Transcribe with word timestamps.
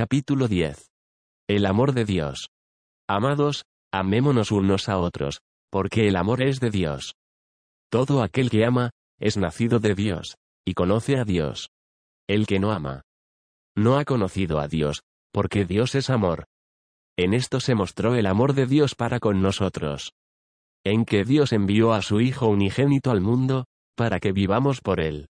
Capítulo 0.00 0.48
10. 0.48 0.88
El 1.46 1.66
amor 1.66 1.92
de 1.92 2.06
Dios. 2.06 2.48
Amados, 3.06 3.66
amémonos 3.92 4.50
unos 4.50 4.88
a 4.88 4.96
otros, 4.96 5.42
porque 5.70 6.08
el 6.08 6.16
amor 6.16 6.40
es 6.40 6.58
de 6.58 6.70
Dios. 6.70 7.16
Todo 7.90 8.22
aquel 8.22 8.48
que 8.48 8.64
ama, 8.64 8.92
es 9.18 9.36
nacido 9.36 9.78
de 9.78 9.94
Dios, 9.94 10.36
y 10.66 10.72
conoce 10.72 11.18
a 11.18 11.24
Dios. 11.24 11.68
El 12.26 12.46
que 12.46 12.58
no 12.58 12.72
ama, 12.72 13.02
no 13.76 13.98
ha 13.98 14.06
conocido 14.06 14.58
a 14.58 14.68
Dios, 14.68 15.02
porque 15.34 15.66
Dios 15.66 15.94
es 15.94 16.08
amor. 16.08 16.46
En 17.18 17.34
esto 17.34 17.60
se 17.60 17.74
mostró 17.74 18.14
el 18.14 18.24
amor 18.24 18.54
de 18.54 18.64
Dios 18.64 18.94
para 18.94 19.20
con 19.20 19.42
nosotros. 19.42 20.14
En 20.82 21.04
que 21.04 21.24
Dios 21.24 21.52
envió 21.52 21.92
a 21.92 22.00
su 22.00 22.22
Hijo 22.22 22.48
unigénito 22.48 23.10
al 23.10 23.20
mundo, 23.20 23.66
para 23.98 24.18
que 24.18 24.32
vivamos 24.32 24.80
por 24.80 24.98
él. 24.98 25.26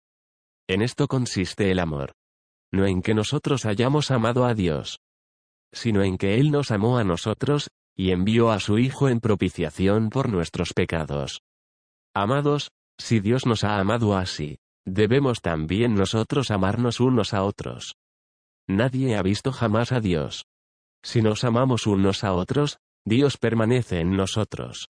En 0.68 0.82
esto 0.82 1.08
consiste 1.08 1.70
el 1.70 1.78
amor. 1.78 2.17
No 2.72 2.86
en 2.86 3.02
que 3.02 3.14
nosotros 3.14 3.64
hayamos 3.64 4.10
amado 4.10 4.44
a 4.44 4.54
Dios, 4.54 5.00
sino 5.72 6.02
en 6.02 6.18
que 6.18 6.36
Él 6.36 6.50
nos 6.50 6.70
amó 6.70 6.98
a 6.98 7.04
nosotros, 7.04 7.68
y 7.96 8.12
envió 8.12 8.50
a 8.50 8.60
su 8.60 8.78
Hijo 8.78 9.08
en 9.08 9.20
propiciación 9.20 10.10
por 10.10 10.30
nuestros 10.30 10.72
pecados. 10.72 11.42
Amados, 12.14 12.70
si 12.98 13.20
Dios 13.20 13.46
nos 13.46 13.64
ha 13.64 13.78
amado 13.78 14.16
así, 14.16 14.58
debemos 14.84 15.40
también 15.40 15.94
nosotros 15.94 16.50
amarnos 16.50 17.00
unos 17.00 17.34
a 17.34 17.42
otros. 17.42 17.96
Nadie 18.68 19.16
ha 19.16 19.22
visto 19.22 19.50
jamás 19.52 19.92
a 19.92 20.00
Dios. 20.00 20.46
Si 21.02 21.22
nos 21.22 21.44
amamos 21.44 21.86
unos 21.86 22.22
a 22.24 22.34
otros, 22.34 22.78
Dios 23.04 23.36
permanece 23.36 24.00
en 24.00 24.16
nosotros. 24.16 24.88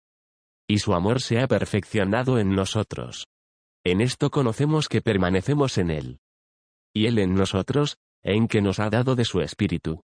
Y 0.69 0.79
su 0.79 0.95
amor 0.95 1.21
se 1.21 1.41
ha 1.41 1.47
perfeccionado 1.47 2.39
en 2.39 2.55
nosotros. 2.55 3.27
En 3.85 4.01
esto 4.01 4.31
conocemos 4.31 4.89
que 4.89 5.03
permanecemos 5.03 5.79
en 5.79 5.91
Él. 5.91 6.19
Y 6.97 7.09
Él 7.09 7.19
en 7.19 7.35
nosotros, 7.35 7.99
en 8.23 8.49
que 8.49 8.63
nos 8.63 8.81
ha 8.81 8.89
dado 8.89 9.17
de 9.17 9.27
su 9.27 9.43
Espíritu. 9.43 10.01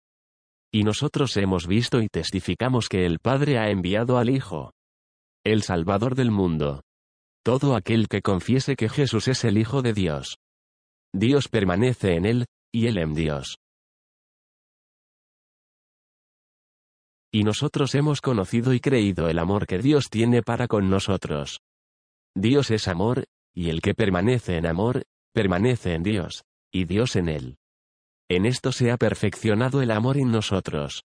Y 0.70 0.84
nosotros 0.84 1.34
hemos 1.38 1.66
visto 1.66 2.02
y 2.02 2.09
testificamos 2.09 2.91
que 2.91 3.06
el 3.06 3.19
Padre 3.19 3.56
ha 3.58 3.70
enviado 3.70 4.19
al 4.19 4.28
Hijo. 4.28 4.75
El 5.42 5.62
Salvador 5.62 6.14
del 6.14 6.30
mundo. 6.30 6.83
Todo 7.42 7.77
aquel 7.77 8.08
que 8.08 8.20
confiese 8.20 8.77
que 8.77 8.91
Jesús 8.91 9.27
es 9.28 9.42
el 9.44 9.56
Hijo 9.56 9.80
de 9.80 9.94
Dios. 9.94 10.36
Dios 11.14 11.48
permanece 11.48 12.14
en 12.17 12.27
él, 12.27 12.44
y 12.70 12.89
él 12.89 12.98
en 12.98 13.14
Dios. 13.14 13.56
Y 17.33 17.45
nosotros 17.45 17.95
hemos 17.95 18.20
conocido 18.20 18.74
y 18.74 18.80
creído 18.80 19.30
el 19.30 19.39
amor 19.39 19.67
que 19.67 19.78
Dios 19.78 20.11
tiene 20.11 20.42
para 20.42 20.69
con 20.69 20.91
nosotros. 20.91 21.62
Dios 22.34 22.70
es 22.70 22.86
amor, 22.86 23.24
y 23.55 23.70
el 23.70 23.80
que 23.80 23.95
permanece 23.95 24.58
en 24.58 24.67
amor, 24.67 25.05
permanece 25.33 25.95
en 25.95 26.02
Dios, 26.02 26.45
y 26.73 26.84
Dios 26.87 27.17
en 27.17 27.28
él. 27.28 27.56
En 28.28 28.47
esto 28.47 28.73
se 28.73 28.91
ha 28.91 28.97
perfeccionado 28.97 29.83
el 29.83 29.91
amor 29.91 30.17
en 30.17 30.33
nosotros. 30.33 31.05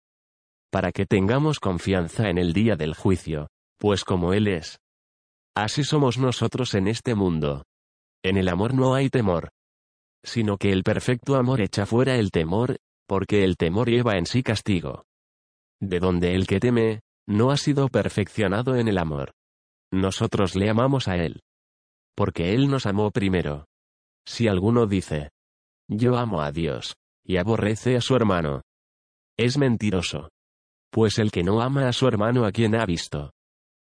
Para 0.71 0.91
que 0.91 1.05
tengamos 1.05 1.59
confianza 1.59 2.29
en 2.29 2.37
el 2.37 2.53
día 2.53 2.75
del 2.75 2.93
juicio, 2.93 3.49
pues 3.77 4.03
como 4.03 4.33
Él 4.33 4.47
es. 4.47 4.79
Así 5.55 5.83
somos 5.83 6.17
nosotros 6.17 6.73
en 6.73 6.87
este 6.87 7.15
mundo. 7.15 7.63
En 8.23 8.37
el 8.37 8.47
amor 8.47 8.73
no 8.73 8.95
hay 8.95 9.09
temor. 9.09 9.49
Sino 10.23 10.57
que 10.57 10.71
el 10.71 10.83
perfecto 10.83 11.35
amor 11.35 11.61
echa 11.61 11.85
fuera 11.85 12.15
el 12.15 12.31
temor, 12.31 12.77
porque 13.07 13.43
el 13.43 13.57
temor 13.57 13.89
lleva 13.89 14.17
en 14.17 14.25
sí 14.25 14.43
castigo. 14.43 15.03
De 15.81 15.99
donde 15.99 16.33
el 16.33 16.47
que 16.47 16.59
teme, 16.59 17.01
no 17.27 17.51
ha 17.51 17.57
sido 17.57 17.87
perfeccionado 17.89 18.75
en 18.75 18.87
el 18.87 18.97
amor. 18.97 19.31
Nosotros 19.91 20.55
le 20.55 20.69
amamos 20.69 21.07
a 21.07 21.17
Él. 21.17 21.41
Porque 22.15 22.53
Él 22.53 22.69
nos 22.69 22.85
amó 22.85 23.11
primero. 23.11 23.65
Si 24.25 24.47
alguno 24.47 24.87
dice, 24.87 25.29
yo 25.87 26.17
amo 26.17 26.41
a 26.41 26.51
Dios, 26.51 26.95
y 27.23 27.37
aborrece 27.37 27.95
a 27.95 28.01
su 28.01 28.15
hermano. 28.15 28.61
Es 29.37 29.57
mentiroso. 29.57 30.29
Pues 30.91 31.19
el 31.19 31.31
que 31.31 31.43
no 31.43 31.61
ama 31.61 31.87
a 31.87 31.93
su 31.93 32.07
hermano 32.07 32.45
a 32.45 32.51
quien 32.51 32.75
ha 32.75 32.85
visto. 32.85 33.31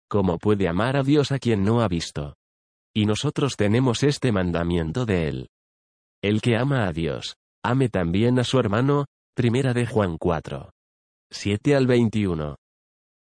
¿Cómo 0.08 0.38
puede 0.38 0.68
amar 0.68 0.96
a 0.96 1.02
Dios 1.02 1.30
a 1.32 1.38
quien 1.38 1.64
no 1.64 1.80
ha 1.80 1.88
visto? 1.88 2.34
Y 2.92 3.06
nosotros 3.06 3.54
tenemos 3.56 4.02
este 4.02 4.32
mandamiento 4.32 5.06
de 5.06 5.28
él. 5.28 5.48
El 6.22 6.40
que 6.40 6.56
ama 6.56 6.88
a 6.88 6.92
Dios, 6.92 7.36
ame 7.62 7.88
también 7.88 8.38
a 8.38 8.44
su 8.44 8.58
hermano, 8.58 9.06
primera 9.34 9.72
de 9.72 9.86
Juan 9.86 10.18
4. 10.18 10.70
7 11.30 11.76
al 11.76 11.86
21. 11.86 12.56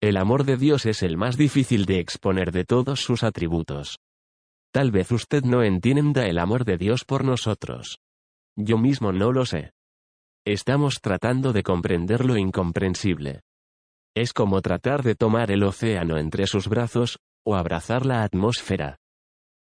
El 0.02 0.16
amor 0.16 0.46
de 0.46 0.56
Dios 0.56 0.86
es 0.86 1.04
el 1.04 1.18
más 1.18 1.36
difícil 1.36 1.86
de 1.86 2.00
exponer 2.00 2.54
de 2.54 2.64
todos 2.64 3.02
sus 3.02 3.24
atributos. 3.24 4.00
Tal 4.72 4.92
vez 4.92 5.12
usted 5.12 5.44
no 5.44 5.64
entienda 5.64 6.26
el 6.26 6.40
amor 6.40 6.64
de 6.64 6.78
Dios 6.78 7.04
por 7.04 7.26
nosotros. 7.26 8.00
Yo 8.62 8.78
mismo 8.78 9.14
no 9.14 9.32
lo 9.32 9.46
sé. 9.46 9.72
Estamos 10.46 11.00
tratando 11.00 11.54
de 11.54 11.64
comprender 11.64 12.26
lo 12.26 12.36
incomprensible. 12.36 13.40
Es 14.14 14.34
como 14.34 14.62
tratar 14.62 15.02
de 15.02 15.16
tomar 15.16 15.50
el 15.50 15.64
océano 15.64 16.18
entre 16.18 16.46
sus 16.46 16.68
brazos, 16.68 17.20
o 17.46 17.56
abrazar 17.56 18.06
la 18.06 18.22
atmósfera. 18.24 18.98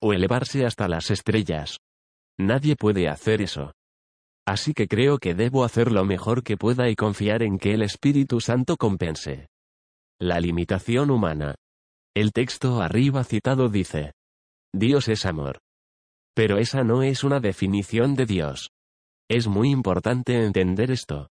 O 0.00 0.15
elevarse 0.15 0.65
hasta 0.65 0.88
las 0.88 1.10
estrellas. 1.10 1.77
Nadie 2.38 2.77
puede 2.77 3.09
hacer 3.09 3.43
eso. 3.43 3.72
Así 4.47 4.72
que 4.72 4.88
creo 4.88 5.19
que 5.19 5.34
debo 5.34 5.65
hacer 5.65 5.93
lo 5.93 6.06
mejor 6.06 6.43
que 6.43 6.56
pueda 6.56 6.88
y 6.88 6.97
confiar 6.97 7.43
en 7.43 7.59
que 7.59 7.75
el 7.75 7.82
Espíritu 7.82 8.41
Santo 8.41 8.78
compense. 8.78 9.48
La 10.19 10.41
limitación 10.41 11.10
humana. 11.10 11.56
El 12.16 12.32
texto 12.32 12.81
arriba 12.81 13.22
citado 13.25 13.69
dice. 13.69 14.12
Dios 14.72 15.09
es 15.09 15.27
amor. 15.27 15.59
Pero 16.34 16.56
esa 16.56 16.84
no 16.84 17.03
es 17.03 17.22
una 17.22 17.38
definición 17.38 18.15
de 18.15 18.25
Dios. 18.25 18.71
Es 19.31 19.47
muy 19.47 19.71
importante 19.71 20.43
entender 20.43 20.91
esto. 20.91 21.28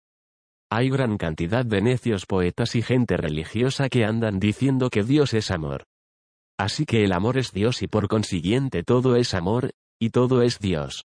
Hay 0.70 0.90
gran 0.90 1.16
cantidad 1.16 1.64
de 1.64 1.80
necios 1.80 2.26
poetas 2.26 2.74
y 2.76 2.82
gente 2.82 3.16
religiosa 3.16 3.88
que 3.88 4.04
andan 4.04 4.38
diciendo 4.38 4.90
que 4.90 5.02
Dios 5.02 5.32
es 5.32 5.50
amor. 5.50 5.84
Así 6.58 6.84
que 6.84 7.04
el 7.04 7.12
amor 7.12 7.38
es 7.38 7.52
Dios 7.52 7.82
y 7.82 7.86
por 7.86 8.08
consiguiente 8.08 8.82
todo 8.82 9.16
es 9.16 9.32
amor, 9.32 9.70
y 9.98 10.10
todo 10.10 10.42
es 10.42 10.58
Dios. 10.58 11.04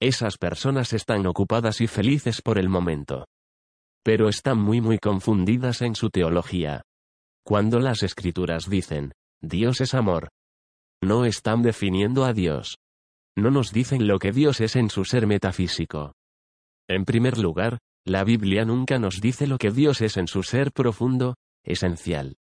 Esas 0.00 0.38
personas 0.38 0.94
están 0.94 1.26
ocupadas 1.26 1.80
y 1.82 1.86
felices 1.86 2.40
por 2.40 2.58
el 2.58 2.70
momento. 2.70 3.26
Pero 4.02 4.28
están 4.28 4.58
muy 4.58 4.80
muy 4.80 4.98
confundidas 4.98 5.82
en 5.82 5.94
su 5.94 6.08
teología. 6.08 6.82
Cuando 7.44 7.78
las 7.78 8.02
escrituras 8.02 8.70
dicen, 8.70 9.12
Dios 9.42 9.80
es 9.80 9.92
amor, 9.94 10.28
no 11.02 11.26
están 11.26 11.62
definiendo 11.62 12.24
a 12.24 12.32
Dios 12.32 12.76
no 13.36 13.50
nos 13.50 13.72
dicen 13.72 14.06
lo 14.06 14.18
que 14.18 14.32
Dios 14.32 14.60
es 14.60 14.76
en 14.76 14.90
su 14.90 15.04
ser 15.04 15.26
metafísico. 15.26 16.14
En 16.88 17.04
primer 17.04 17.38
lugar, 17.38 17.78
la 18.04 18.24
Biblia 18.24 18.64
nunca 18.64 18.98
nos 18.98 19.20
dice 19.20 19.46
lo 19.46 19.58
que 19.58 19.70
Dios 19.70 20.00
es 20.00 20.16
en 20.16 20.26
su 20.26 20.42
ser 20.42 20.72
profundo, 20.72 21.34
esencial. 21.64 22.36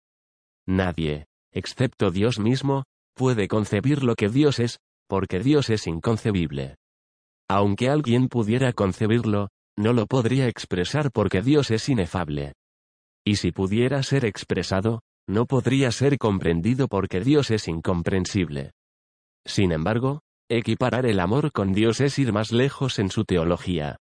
Nadie, 0.68 1.26
excepto 1.52 2.12
Dios 2.12 2.40
mismo, 2.40 2.84
puede 3.16 3.48
concebir 3.48 4.04
lo 4.04 4.16
que 4.16 4.30
Dios 4.30 4.60
es, 4.60 4.80
porque 5.08 5.40
Dios 5.40 5.70
es 5.70 5.88
inconcebible. 5.88 6.76
Aunque 7.50 7.90
alguien 7.90 8.28
pudiera 8.28 8.74
concebirlo, 8.74 9.50
no 9.78 9.94
lo 9.94 10.08
podría 10.08 10.48
expresar 10.48 11.12
porque 11.12 11.42
Dios 11.42 11.72
es 11.72 11.90
inefable. 11.90 12.54
Y 13.26 13.36
si 13.38 13.52
pudiera 13.52 14.02
ser 14.04 14.26
expresado, 14.26 15.02
no 15.28 15.46
podría 15.46 15.92
ser 15.92 16.18
comprendido 16.18 16.88
porque 16.88 17.20
Dios 17.20 17.52
es 17.52 17.68
incomprensible. 17.68 18.72
Sin 19.46 19.72
embargo, 19.72 20.22
Equiparar 20.50 21.08
el 21.08 21.20
amor 21.20 21.52
con 21.52 21.74
Dios 21.74 22.00
es 22.02 22.20
ir 22.20 22.32
más 22.32 22.52
lejos 22.52 23.00
en 23.00 23.10
su 23.10 23.26
teología. 23.26 23.98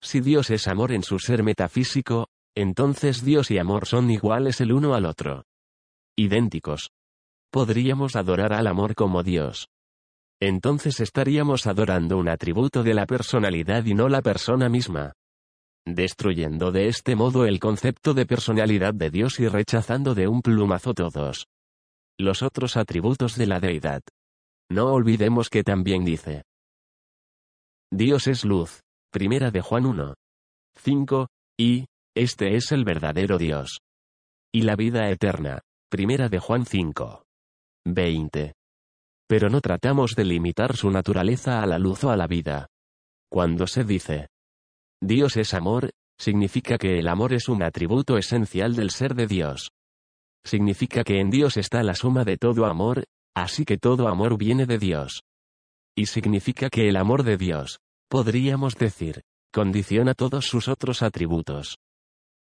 Si 0.00 0.20
Dios 0.20 0.50
es 0.50 0.68
amor 0.68 0.92
en 0.92 1.02
su 1.02 1.18
ser 1.18 1.42
metafísico, 1.42 2.28
entonces 2.54 3.24
Dios 3.24 3.50
y 3.50 3.58
amor 3.58 3.86
son 3.86 4.08
iguales 4.08 4.60
el 4.60 4.72
uno 4.72 4.94
al 4.94 5.04
otro. 5.04 5.46
Idénticos. 6.16 6.90
Podríamos 7.50 8.14
adorar 8.14 8.52
al 8.52 8.68
amor 8.68 8.94
como 8.94 9.24
Dios. 9.24 9.66
Entonces 10.40 11.00
estaríamos 11.00 11.66
adorando 11.66 12.18
un 12.18 12.28
atributo 12.28 12.84
de 12.84 12.94
la 12.94 13.06
personalidad 13.06 13.84
y 13.84 13.94
no 13.94 14.08
la 14.08 14.22
persona 14.22 14.68
misma. 14.68 15.14
Destruyendo 15.84 16.70
de 16.70 16.86
este 16.86 17.16
modo 17.16 17.46
el 17.46 17.58
concepto 17.58 18.14
de 18.14 18.26
personalidad 18.26 18.94
de 18.94 19.10
Dios 19.10 19.40
y 19.40 19.48
rechazando 19.48 20.14
de 20.14 20.28
un 20.28 20.40
plumazo 20.40 20.94
todos 20.94 21.48
los 22.16 22.42
otros 22.42 22.76
atributos 22.76 23.34
de 23.34 23.46
la 23.46 23.58
deidad. 23.58 24.02
No 24.70 24.92
olvidemos 24.92 25.50
que 25.50 25.62
también 25.62 26.04
dice. 26.04 26.42
Dios 27.90 28.26
es 28.26 28.44
luz. 28.44 28.80
Primera 29.12 29.50
de 29.50 29.60
Juan 29.60 29.86
1. 29.86 30.14
5. 30.76 31.28
Y, 31.58 31.86
este 32.16 32.56
es 32.56 32.72
el 32.72 32.84
verdadero 32.84 33.38
Dios. 33.38 33.78
Y 34.52 34.62
la 34.62 34.76
vida 34.76 35.08
eterna. 35.10 35.60
Primera 35.90 36.28
de 36.28 36.38
Juan 36.38 36.64
5. 36.64 37.24
20. 37.86 38.54
Pero 39.28 39.48
no 39.48 39.60
tratamos 39.60 40.14
de 40.16 40.24
limitar 40.24 40.76
su 40.76 40.90
naturaleza 40.90 41.62
a 41.62 41.66
la 41.66 41.78
luz 41.78 42.04
o 42.04 42.10
a 42.10 42.16
la 42.16 42.26
vida. 42.26 42.66
Cuando 43.30 43.66
se 43.66 43.84
dice, 43.84 44.28
Dios 45.00 45.36
es 45.36 45.54
amor, 45.54 45.90
significa 46.18 46.78
que 46.78 46.98
el 46.98 47.08
amor 47.08 47.32
es 47.32 47.48
un 47.48 47.62
atributo 47.62 48.16
esencial 48.16 48.74
del 48.74 48.90
ser 48.90 49.14
de 49.14 49.26
Dios. 49.26 49.70
Significa 50.44 51.04
que 51.04 51.20
en 51.20 51.30
Dios 51.30 51.56
está 51.56 51.82
la 51.82 51.94
suma 51.94 52.24
de 52.24 52.36
todo 52.36 52.66
amor, 52.66 53.04
Así 53.34 53.64
que 53.64 53.78
todo 53.78 54.08
amor 54.08 54.38
viene 54.38 54.64
de 54.66 54.78
Dios. 54.78 55.22
Y 55.96 56.06
significa 56.06 56.70
que 56.70 56.88
el 56.88 56.96
amor 56.96 57.24
de 57.24 57.36
Dios, 57.36 57.80
podríamos 58.08 58.76
decir, 58.76 59.22
condiciona 59.52 60.14
todos 60.14 60.46
sus 60.46 60.68
otros 60.68 61.02
atributos. 61.02 61.78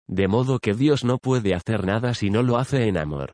De 0.07 0.29
modo 0.29 0.59
que 0.59 0.75
Dios 0.75 1.05
no 1.05 1.19
puede 1.19 1.55
hacer 1.55 1.85
nada 1.85 2.15
si 2.15 2.31
no 2.31 2.43
lo 2.43 2.57
hace 2.57 2.89
en 2.89 2.97
amor. 2.97 3.33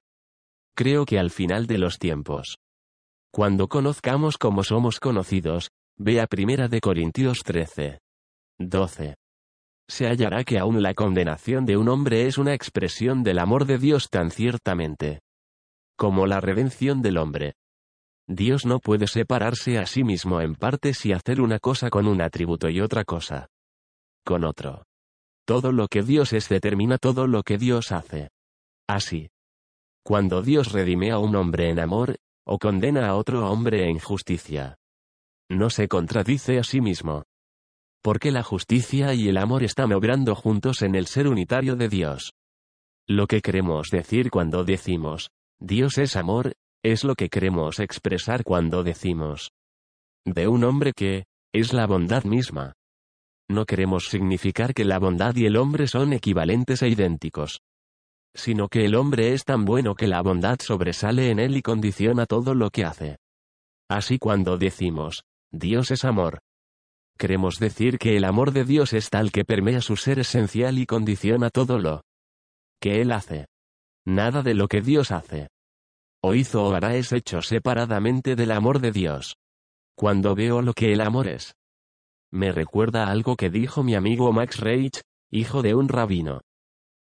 Creo 0.77 1.05
que 1.05 1.19
al 1.19 1.31
final 1.31 1.67
de 1.69 1.79
los 1.79 1.99
tiempos. 1.99 2.56
Cuando 3.33 3.69
conozcamos 3.69 4.37
como 4.37 4.65
somos 4.65 4.99
conocidos, 4.99 5.71
vea 5.97 6.27
Primera 6.27 6.67
de 6.67 6.81
Corintios 6.81 7.41
13. 7.45 8.01
12. 8.59 9.15
Se 9.89 10.06
hallará 10.06 10.43
que 10.43 10.59
aún 10.59 10.83
la 10.83 10.95
condenación 10.95 11.67
de 11.67 11.77
un 11.77 11.89
hombre 11.89 12.27
es 12.27 12.39
una 12.39 12.55
expresión 12.55 13.23
del 13.23 13.39
amor 13.39 13.67
de 13.67 13.79
Dios 13.79 14.09
tan 14.11 14.31
ciertamente 14.31 15.21
como 15.96 16.26
la 16.26 16.41
redención 16.41 17.02
del 17.02 17.19
hombre. 17.19 17.55
Dios 18.26 18.64
no 18.64 18.79
puede 18.79 19.06
separarse 19.06 19.79
a 19.79 19.87
sí 19.87 20.02
mismo 20.02 20.41
en 20.41 20.55
partes 20.55 21.05
y 21.05 21.12
hacer 21.12 21.41
una 21.41 21.58
cosa 21.58 21.91
con 21.91 22.06
un 22.06 22.23
atributo 22.23 22.69
y 22.69 22.81
otra 22.81 23.05
cosa 23.05 23.49
con 24.25 24.44
otro. 24.44 24.87
Todo 25.46 25.70
lo 25.70 25.87
que 25.88 26.02
Dios 26.02 26.32
es 26.32 26.49
determina 26.49 26.99
todo 26.99 27.26
lo 27.26 27.43
que 27.43 27.58
Dios 27.58 27.93
hace. 27.93 28.31
Así. 28.88 29.29
Cuando 30.02 30.43
Dios 30.43 30.73
redime 30.73 31.11
a 31.11 31.19
un 31.19 31.37
hombre 31.37 31.70
en 31.70 31.79
amor, 31.79 32.17
o 32.46 32.58
condena 32.58 33.08
a 33.08 33.14
otro 33.14 33.50
hombre 33.50 33.88
en 33.88 33.99
justicia. 33.99 34.76
No 35.50 35.70
se 35.70 35.88
contradice 35.88 36.58
a 36.58 36.64
sí 36.64 36.81
mismo. 36.81 37.25
Porque 38.02 38.31
la 38.31 38.43
justicia 38.43 39.14
y 39.14 39.29
el 39.29 39.38
amor 39.38 39.62
están 39.62 39.93
obrando 39.93 40.35
juntos 40.35 40.82
en 40.82 40.94
el 40.94 41.06
ser 41.06 41.29
unitario 41.29 41.76
de 41.76 41.88
Dios. 41.88 42.32
Lo 43.06 43.26
que 43.26 43.41
queremos 43.41 43.88
decir 43.91 44.31
cuando 44.31 44.64
decimos, 44.64 45.31
Dios 45.61 45.99
es 45.99 46.17
amor, 46.17 46.55
es 46.83 47.05
lo 47.05 47.15
que 47.15 47.29
queremos 47.29 47.79
expresar 47.79 48.45
cuando 48.45 48.83
decimos 48.83 49.51
de 50.27 50.49
un 50.49 50.65
hombre 50.65 50.93
que, 50.95 51.25
es 51.53 51.73
la 51.73 51.87
bondad 51.87 52.25
misma. 52.25 52.73
No 53.49 53.67
queremos 53.67 54.09
significar 54.09 54.75
que 54.75 54.85
la 54.85 54.99
bondad 54.99 55.37
y 55.37 55.47
el 55.47 55.56
hombre 55.56 55.87
son 55.87 56.12
equivalentes 56.12 56.83
e 56.83 56.89
idénticos. 56.89 57.61
Sino 58.35 58.69
que 58.69 58.85
el 58.87 58.97
hombre 58.97 59.35
es 59.35 59.45
tan 59.45 59.65
bueno 59.65 59.95
que 59.95 60.09
la 60.09 60.23
bondad 60.23 60.59
sobresale 60.61 61.31
en 61.31 61.39
él 61.39 61.56
y 61.56 61.62
condiciona 61.62 62.27
todo 62.27 62.55
lo 62.55 62.71
que 62.71 62.85
hace. 62.85 63.19
Así 63.89 64.19
cuando 64.19 64.56
decimos, 64.56 65.23
Dios 65.53 65.91
es 65.91 66.05
amor. 66.05 66.41
Queremos 67.17 67.59
decir 67.61 67.99
que 67.99 68.17
el 68.17 68.25
amor 68.25 68.51
de 68.53 68.65
Dios 68.65 68.93
es 68.93 69.09
tal 69.11 69.31
que 69.31 69.45
permea 69.45 69.81
su 69.81 69.97
ser 69.97 70.19
esencial 70.19 70.79
y 70.79 70.87
condiciona 70.87 71.51
todo 71.51 71.79
lo 71.79 72.03
que 72.81 73.01
Él 73.01 73.12
hace. 73.12 73.47
Nada 74.06 74.43
de 74.43 74.55
lo 74.55 74.69
que 74.69 74.81
Dios 74.81 75.11
hace 75.11 75.49
o 76.25 76.35
hizo 76.35 76.65
o 76.65 76.73
hará 76.73 76.97
es 76.97 77.12
hecho 77.12 77.43
separadamente 77.43 78.35
del 78.35 78.53
amor 78.53 78.81
de 78.81 78.93
Dios. 78.93 79.37
Cuando 79.95 80.35
veo 80.35 80.62
lo 80.62 80.73
que 80.73 80.91
el 80.95 81.03
amor 81.03 81.29
es. 81.29 81.55
Me 82.33 82.51
recuerda 82.51 83.09
algo 83.09 83.37
que 83.37 83.51
dijo 83.51 83.83
mi 83.83 83.95
amigo 83.95 84.33
Max 84.33 84.59
Reich, 84.59 85.03
hijo 85.31 85.61
de 85.61 85.75
un 85.75 85.87
rabino. 85.87 86.41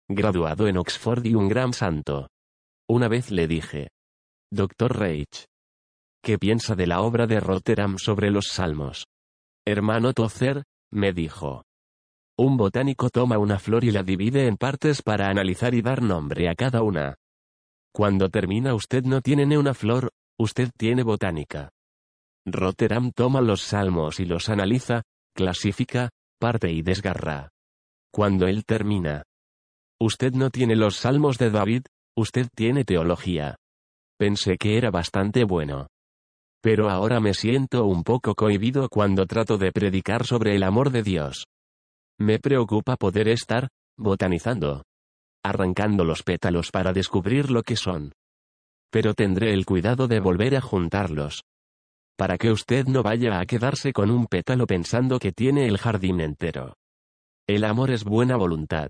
Graduado 0.08 0.68
en 0.68 0.78
Oxford 0.78 1.26
y 1.26 1.34
un 1.34 1.48
gran 1.48 1.74
santo. 1.74 2.30
Una 2.88 3.08
vez 3.08 3.32
le 3.32 3.48
dije. 3.48 3.90
Doctor 4.52 4.96
Reich. 4.96 5.48
¿Qué 6.24 6.38
piensa 6.38 6.76
de 6.76 6.86
la 6.86 7.02
obra 7.02 7.26
de 7.26 7.40
Rotterdam 7.40 7.98
sobre 7.98 8.30
los 8.30 8.50
salmos? 8.50 9.08
Hermano 9.66 10.14
Tozer, 10.14 10.64
me 10.92 11.12
dijo. 11.12 11.64
Un 12.40 12.56
botánico 12.56 13.10
toma 13.10 13.40
una 13.40 13.58
flor 13.58 13.84
y 13.84 13.90
la 13.90 14.04
divide 14.04 14.46
en 14.46 14.58
partes 14.58 15.02
para 15.02 15.28
analizar 15.28 15.74
y 15.74 15.82
dar 15.82 16.04
nombre 16.04 16.50
a 16.50 16.54
cada 16.54 16.84
una. 16.84 17.16
Cuando 17.92 18.30
termina 18.30 18.76
usted 18.76 19.04
no 19.06 19.22
tiene 19.22 19.58
una 19.58 19.74
flor, 19.74 20.12
usted 20.38 20.70
tiene 20.78 21.02
botánica. 21.02 21.72
Rotterdam 22.46 23.12
toma 23.12 23.42
los 23.42 23.62
salmos 23.62 24.20
y 24.20 24.26
los 24.26 24.50
analiza, 24.50 25.02
clasifica, 25.34 26.10
parte 26.40 26.72
y 26.72 26.84
desgarra. 26.84 27.50
Cuando 28.12 28.46
él 28.46 28.66
termina. 28.66 29.24
Usted 30.00 30.34
no 30.34 30.52
tiene 30.52 30.76
los 30.76 30.98
salmos 30.98 31.40
de 31.40 31.50
David, 31.50 31.86
usted 32.16 32.50
tiene 32.54 32.84
teología. 32.84 33.56
Pensé 34.20 34.58
que 34.58 34.78
era 34.78 34.92
bastante 34.92 35.44
bueno. 35.44 35.88
Pero 36.62 36.92
ahora 36.92 37.20
me 37.20 37.34
siento 37.34 37.86
un 37.86 38.04
poco 38.04 38.36
cohibido 38.36 38.90
cuando 38.90 39.26
trato 39.26 39.58
de 39.58 39.72
predicar 39.72 40.24
sobre 40.24 40.56
el 40.56 40.62
amor 40.62 40.92
de 40.92 41.02
Dios. 41.02 41.48
Me 42.20 42.40
preocupa 42.40 42.96
poder 42.96 43.28
estar, 43.28 43.70
botanizando, 43.96 44.84
arrancando 45.44 46.04
los 46.04 46.24
pétalos 46.24 46.72
para 46.72 46.92
descubrir 46.92 47.52
lo 47.52 47.62
que 47.64 47.76
son. 47.76 48.14
Pero 48.92 49.14
tendré 49.14 49.54
el 49.54 49.66
cuidado 49.66 50.08
de 50.08 50.20
volver 50.20 50.56
a 50.56 50.62
juntarlos. 50.62 51.44
Para 52.18 52.38
que 52.38 52.52
usted 52.52 52.86
no 52.88 53.04
vaya 53.04 53.40
a 53.40 53.46
quedarse 53.46 53.94
con 53.94 54.10
un 54.10 54.26
pétalo 54.26 54.66
pensando 54.66 55.20
que 55.20 55.32
tiene 55.32 55.68
el 55.68 55.78
jardín 55.78 56.20
entero. 56.20 56.76
El 57.48 57.64
amor 57.64 57.92
es 57.92 58.04
buena 58.04 58.36
voluntad. 58.36 58.90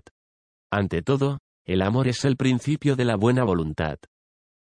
Ante 0.70 1.02
todo, 1.02 1.38
el 1.66 1.82
amor 1.82 2.08
es 2.08 2.24
el 2.24 2.36
principio 2.36 2.96
de 2.96 3.04
la 3.04 3.16
buena 3.16 3.44
voluntad. 3.44 3.98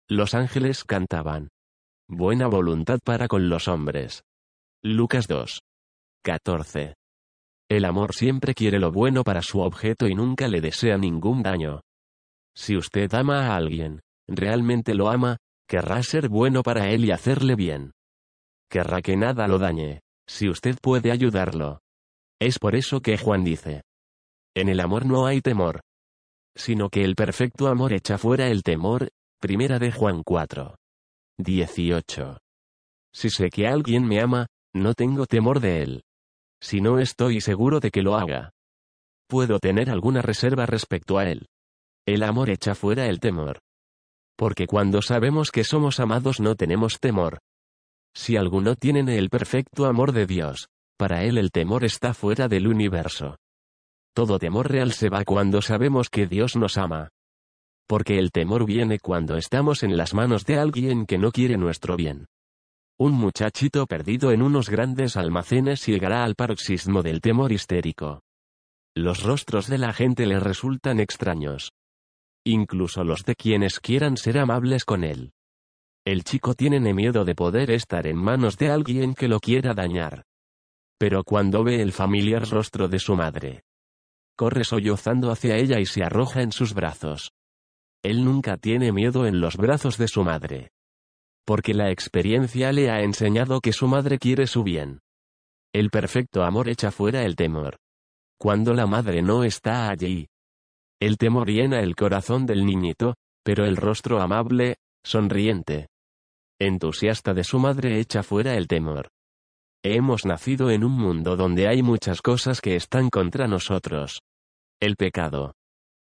Los 0.08 0.36
ángeles 0.36 0.84
cantaban. 0.84 1.50
Buena 2.08 2.48
voluntad 2.48 3.00
para 3.04 3.28
con 3.28 3.50
los 3.50 3.68
hombres. 3.68 4.24
Lucas 4.84 5.28
2. 5.28 5.62
14. 6.24 6.94
El 7.70 7.86
amor 7.86 8.14
siempre 8.14 8.54
quiere 8.54 8.80
lo 8.80 8.92
bueno 8.92 9.24
para 9.24 9.42
su 9.42 9.60
objeto 9.60 10.08
y 10.08 10.16
nunca 10.16 10.48
le 10.48 10.62
desea 10.62 10.98
ningún 10.98 11.44
daño. 11.44 11.82
Si 12.56 12.76
usted 12.78 13.14
ama 13.14 13.48
a 13.48 13.56
alguien, 13.56 14.02
realmente 14.28 14.94
lo 14.94 15.10
ama, 15.10 15.38
querrá 15.68 16.04
ser 16.04 16.30
bueno 16.30 16.62
para 16.62 16.90
él 16.90 17.06
y 17.06 17.12
hacerle 17.12 17.56
bien. 17.56 17.94
Querrá 18.70 19.02
que 19.02 19.16
nada 19.18 19.48
lo 19.48 19.60
dañe, 19.60 20.02
si 20.28 20.50
usted 20.50 20.78
puede 20.82 21.12
ayudarlo. 21.12 21.80
Es 22.40 22.60
por 22.60 22.76
eso 22.76 23.02
que 23.02 23.18
Juan 23.18 23.44
dice. 23.44 23.84
En 24.56 24.70
el 24.70 24.80
amor 24.80 25.06
no 25.06 25.26
hay 25.26 25.42
temor. 25.42 25.82
Sino 26.56 26.90
que 26.90 27.04
el 27.04 27.16
perfecto 27.16 27.68
amor 27.68 27.94
echa 27.94 28.18
fuera 28.18 28.48
el 28.48 28.62
temor, 28.62 29.10
primera 29.40 29.80
de 29.80 29.92
Juan 29.92 30.22
4. 30.24 30.76
18. 31.40 32.38
Si 33.12 33.30
sé 33.30 33.50
que 33.50 33.68
alguien 33.68 34.06
me 34.06 34.22
ama, 34.22 34.48
no 34.74 34.94
tengo 34.94 35.26
temor 35.26 35.60
de 35.60 35.82
él 35.82 36.04
si 36.64 36.80
no 36.80 36.98
estoy 36.98 37.42
seguro 37.42 37.82
de 37.82 37.92
que 37.92 38.02
lo 38.02 38.16
haga. 38.16 38.52
Puedo 39.28 39.60
tener 39.60 39.90
alguna 39.90 40.22
reserva 40.22 40.66
respecto 40.66 41.18
a 41.18 41.30
él. 41.30 41.48
El 42.06 42.24
amor 42.24 42.50
echa 42.50 42.74
fuera 42.74 43.08
el 43.08 43.20
temor. 43.20 43.60
Porque 44.38 44.66
cuando 44.66 45.02
sabemos 45.02 45.52
que 45.52 45.66
somos 45.66 46.00
amados 46.00 46.40
no 46.40 46.56
tenemos 46.56 47.00
temor. 47.02 47.40
Si 48.16 48.38
alguno 48.38 48.76
tiene 48.76 49.18
el 49.18 49.30
perfecto 49.30 49.86
amor 49.86 50.14
de 50.14 50.26
Dios, 50.26 50.70
para 50.98 51.26
él 51.26 51.38
el 51.38 51.52
temor 51.52 51.84
está 51.84 52.14
fuera 52.14 52.48
del 52.48 52.68
universo. 52.68 53.36
Todo 54.14 54.40
temor 54.40 54.72
real 54.72 54.94
se 54.94 55.10
va 55.10 55.26
cuando 55.26 55.62
sabemos 55.62 56.10
que 56.10 56.28
Dios 56.28 56.56
nos 56.56 56.78
ama. 56.78 57.10
Porque 57.88 58.20
el 58.20 58.32
temor 58.32 58.66
viene 58.66 59.00
cuando 59.00 59.36
estamos 59.36 59.84
en 59.84 59.98
las 59.98 60.14
manos 60.14 60.46
de 60.46 60.60
alguien 60.60 61.06
que 61.08 61.18
no 61.18 61.34
quiere 61.34 61.58
nuestro 61.58 61.98
bien. 61.98 62.26
Un 63.00 63.14
muchachito 63.14 63.88
perdido 63.88 64.32
en 64.32 64.44
unos 64.44 64.70
grandes 64.70 65.18
almacenes 65.18 65.86
llegará 65.88 66.24
al 66.24 66.36
paroxismo 66.36 67.02
del 67.02 67.22
temor 67.22 67.52
histérico. 67.52 68.22
Los 68.96 69.24
rostros 69.24 69.68
de 69.68 69.80
la 69.80 69.94
gente 69.94 70.28
le 70.28 70.40
resultan 70.40 71.00
extraños. 71.00 71.72
Incluso 72.46 73.04
los 73.04 73.24
de 73.24 73.36
quienes 73.36 73.80
quieran 73.80 74.16
ser 74.16 74.38
amables 74.38 74.86
con 74.86 75.04
él. 75.04 75.32
El 76.06 76.24
chico 76.24 76.54
tiene 76.54 76.94
miedo 76.94 77.26
de 77.26 77.34
poder 77.34 77.72
estar 77.72 78.06
en 78.06 78.18
manos 78.18 78.58
de 78.58 78.70
alguien 78.70 79.16
que 79.16 79.28
lo 79.28 79.40
quiera 79.40 79.74
dañar. 79.74 80.26
Pero 81.00 81.24
cuando 81.24 81.64
ve 81.64 81.82
el 81.82 81.94
familiar 81.94 82.48
rostro 82.48 82.88
de 82.90 83.00
su 83.00 83.16
madre, 83.16 83.64
corre 84.36 84.66
sollozando 84.66 85.32
hacia 85.32 85.58
ella 85.58 85.80
y 85.80 85.88
se 85.88 86.04
arroja 86.04 86.44
en 86.44 86.52
sus 86.52 86.76
brazos. 86.76 87.32
Él 88.04 88.24
nunca 88.24 88.58
tiene 88.58 88.92
miedo 88.92 89.26
en 89.26 89.40
los 89.40 89.58
brazos 89.58 89.98
de 89.98 90.08
su 90.08 90.24
madre 90.24 90.73
porque 91.46 91.74
la 91.74 91.92
experiencia 91.92 92.72
le 92.72 92.90
ha 92.90 93.02
enseñado 93.02 93.62
que 93.62 93.74
su 93.74 93.88
madre 93.88 94.18
quiere 94.18 94.48
su 94.48 94.64
bien. 94.64 95.02
El 95.74 95.90
perfecto 95.90 96.44
amor 96.44 96.70
echa 96.70 96.92
fuera 96.92 97.24
el 97.24 97.36
temor. 97.36 97.78
Cuando 98.40 98.74
la 98.74 98.86
madre 98.86 99.22
no 99.22 99.44
está 99.44 99.90
allí. 99.90 100.28
El 101.00 101.18
temor 101.18 101.50
llena 101.50 101.82
el 101.82 101.96
corazón 101.96 102.46
del 102.46 102.66
niñito, 102.66 103.16
pero 103.44 103.66
el 103.66 103.76
rostro 103.76 104.22
amable, 104.22 104.78
sonriente, 105.04 105.88
entusiasta 106.60 107.34
de 107.34 107.44
su 107.44 107.60
madre 107.60 108.00
echa 108.00 108.24
fuera 108.24 108.56
el 108.56 108.68
temor. 108.68 109.10
Hemos 109.84 110.26
nacido 110.26 110.72
en 110.72 110.84
un 110.84 110.94
mundo 110.94 111.36
donde 111.36 111.68
hay 111.68 111.82
muchas 111.82 112.22
cosas 112.22 112.62
que 112.62 112.76
están 112.76 113.10
contra 113.10 113.48
nosotros. 113.48 114.22
El 114.80 114.96
pecado. 114.96 115.56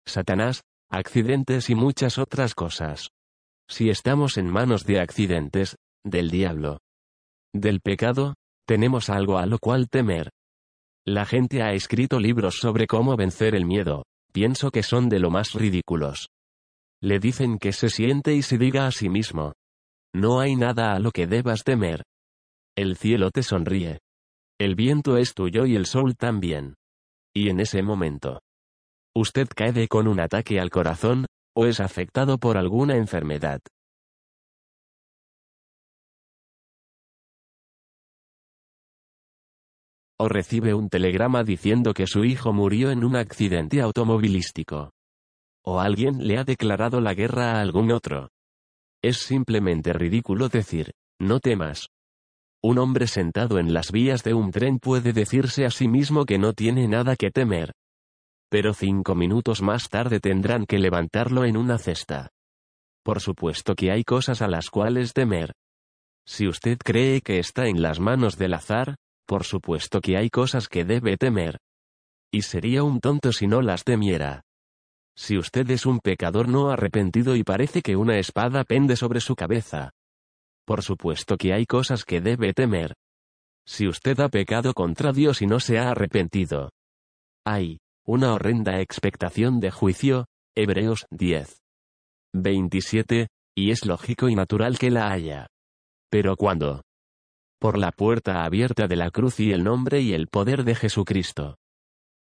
Satanás, 0.07 0.63
accidentes 0.91 1.71
y 1.71 1.75
muchas 1.75 2.19
otras 2.19 2.55
cosas. 2.55 3.09
Si 3.69 3.89
estamos 3.89 4.37
en 4.37 4.51
manos 4.51 4.85
de 4.85 5.01
accidentes, 5.01 5.77
del 6.05 6.31
diablo, 6.31 6.79
del 7.55 7.81
pecado, 7.81 8.35
tenemos 8.67 9.09
algo 9.09 9.39
a 9.39 9.47
lo 9.47 9.59
cual 9.59 9.89
temer. 9.89 10.31
La 11.07 11.25
gente 11.25 11.63
ha 11.63 11.73
escrito 11.73 12.19
libros 12.19 12.57
sobre 12.59 12.87
cómo 12.87 13.17
vencer 13.17 13.55
el 13.55 13.65
miedo, 13.65 14.05
pienso 14.33 14.71
que 14.71 14.83
son 14.83 15.09
de 15.09 15.19
lo 15.19 15.31
más 15.31 15.55
ridículos. 15.55 16.29
Le 17.03 17.19
dicen 17.19 17.59
que 17.59 17.73
se 17.73 17.91
siente 17.91 18.35
y 18.35 18.43
se 18.43 18.59
diga 18.59 18.87
a 18.87 18.91
sí 18.91 19.09
mismo. 19.09 19.53
No 20.15 20.41
hay 20.41 20.57
nada 20.57 20.95
a 20.95 20.99
lo 20.99 21.11
que 21.11 21.27
debas 21.27 21.65
temer. 21.65 22.03
El 22.77 22.97
cielo 22.97 23.31
te 23.31 23.43
sonríe. 23.43 24.01
El 24.59 24.75
viento 24.75 25.17
es 25.17 25.35
tuyo 25.35 25.67
y 25.67 25.77
el 25.77 25.87
sol 25.87 26.17
también. 26.17 26.75
Y 27.35 27.51
en 27.51 27.61
ese 27.61 27.83
momento, 27.83 28.41
usted 29.15 29.49
cae 29.55 29.89
con 29.89 30.09
un 30.09 30.21
ataque 30.21 30.61
al 30.61 30.71
corazón, 30.71 31.27
o 31.55 31.67
es 31.67 31.81
afectado 31.81 32.39
por 32.39 32.57
alguna 32.57 32.97
enfermedad. 32.97 33.61
O 40.19 40.29
recibe 40.29 40.75
un 40.75 40.89
telegrama 40.89 41.43
diciendo 41.43 41.93
que 41.93 42.07
su 42.07 42.25
hijo 42.25 42.53
murió 42.53 42.91
en 42.91 43.05
un 43.05 43.17
accidente 43.17 43.81
automovilístico. 43.81 44.93
O 45.65 45.81
alguien 45.81 46.27
le 46.27 46.39
ha 46.39 46.45
declarado 46.45 47.01
la 47.01 47.15
guerra 47.15 47.53
a 47.53 47.61
algún 47.61 47.91
otro. 47.91 48.31
Es 49.03 49.19
simplemente 49.19 49.93
ridículo 49.93 50.49
decir, 50.49 50.93
no 51.21 51.41
temas. 51.41 51.89
Un 52.63 52.79
hombre 52.79 53.07
sentado 53.07 53.59
en 53.59 53.75
las 53.75 53.93
vías 53.93 54.23
de 54.23 54.35
un 54.35 54.51
tren 54.51 54.79
puede 54.79 55.13
decirse 55.13 55.67
a 55.67 55.71
sí 55.71 55.89
mismo 55.89 56.25
que 56.25 56.39
no 56.39 56.53
tiene 56.53 56.89
nada 56.89 57.17
que 57.17 57.31
temer. 57.31 57.73
Pero 58.55 58.73
cinco 58.73 59.17
minutos 59.17 59.63
más 59.63 59.89
tarde 59.89 60.21
tendrán 60.21 60.65
que 60.65 60.79
levantarlo 60.79 61.45
en 61.45 61.57
una 61.57 61.77
cesta. 61.77 62.29
Por 63.03 63.21
supuesto 63.21 63.75
que 63.75 63.91
hay 63.91 64.05
cosas 64.05 64.43
a 64.43 64.47
las 64.47 64.71
cuales 64.71 65.13
temer. 65.13 65.55
Si 66.25 66.47
usted 66.47 66.79
cree 66.79 67.21
que 67.21 67.41
está 67.41 67.67
en 67.67 67.83
las 67.83 67.99
manos 67.99 68.39
del 68.39 68.55
azar, 68.55 68.95
por 69.27 69.43
supuesto 69.43 70.01
que 70.01 70.17
hay 70.17 70.31
cosas 70.31 70.69
que 70.69 70.85
debe 70.85 71.17
temer. 71.17 71.59
Y 72.33 72.43
sería 72.43 72.85
un 72.85 73.01
tonto 73.01 73.33
si 73.33 73.49
no 73.49 73.61
las 73.61 73.83
temiera. 73.83 74.43
Si 75.17 75.37
usted 75.37 75.69
es 75.73 75.85
un 75.85 75.99
pecador 75.99 76.47
no 76.47 76.71
arrepentido 76.71 77.35
y 77.35 77.43
parece 77.43 77.83
que 77.83 77.97
una 77.97 78.21
espada 78.21 78.63
pende 78.63 78.95
sobre 78.95 79.19
su 79.19 79.35
cabeza. 79.35 79.91
Por 80.65 80.85
supuesto 80.85 81.37
que 81.37 81.53
hay 81.53 81.67
cosas 81.67 82.05
que 82.05 82.21
debe 82.21 82.53
temer. 82.53 82.95
Si 83.67 83.89
usted 83.89 84.21
ha 84.21 84.29
pecado 84.29 84.75
contra 84.75 85.13
Dios 85.13 85.43
y 85.43 85.47
no 85.47 85.59
se 85.59 85.81
ha 85.81 85.91
arrepentido. 85.91 86.71
Hay 87.45 87.79
una 88.07 88.35
horrenda 88.35 88.81
expectación 88.81 89.61
de 89.61 89.71
juicio, 89.71 90.27
Hebreos 90.55 91.07
10. 91.11 91.63
27, 92.35 93.29
y 93.57 93.71
es 93.71 93.87
lógico 93.87 94.29
y 94.29 94.35
natural 94.35 94.79
que 94.79 94.91
la 94.91 95.11
haya. 95.11 95.47
Pero 96.11 96.37
cuando, 96.37 96.83
por 97.59 97.79
la 97.79 97.93
puerta 97.93 98.45
abierta 98.45 98.87
de 98.89 98.97
la 98.97 99.11
cruz 99.11 99.41
y 99.41 99.53
el 99.53 99.65
nombre 99.65 100.03
y 100.03 100.13
el 100.13 100.29
poder 100.29 100.65
de 100.65 100.75
Jesucristo. 100.75 101.57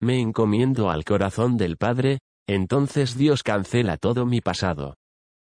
Me 0.01 0.22
encomiendo 0.22 0.89
al 0.89 1.03
corazón 1.03 1.58
del 1.58 1.75
Padre, 1.75 2.20
entonces 2.48 3.17
Dios 3.17 3.44
cancela 3.44 3.98
todo 3.98 4.25
mi 4.25 4.39
pasado. 4.39 4.96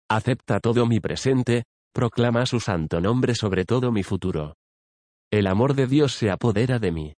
Acepta 0.10 0.62
todo 0.62 0.86
mi 0.86 1.02
presente, 1.02 1.64
proclama 1.94 2.46
su 2.46 2.62
santo 2.62 3.02
nombre 3.02 3.36
sobre 3.36 3.66
todo 3.66 3.92
mi 3.92 4.04
futuro. 4.04 4.56
El 5.30 5.48
amor 5.48 5.74
de 5.74 5.88
Dios 5.88 6.14
se 6.14 6.30
apodera 6.30 6.80
de 6.80 6.92
mí. 6.94 7.14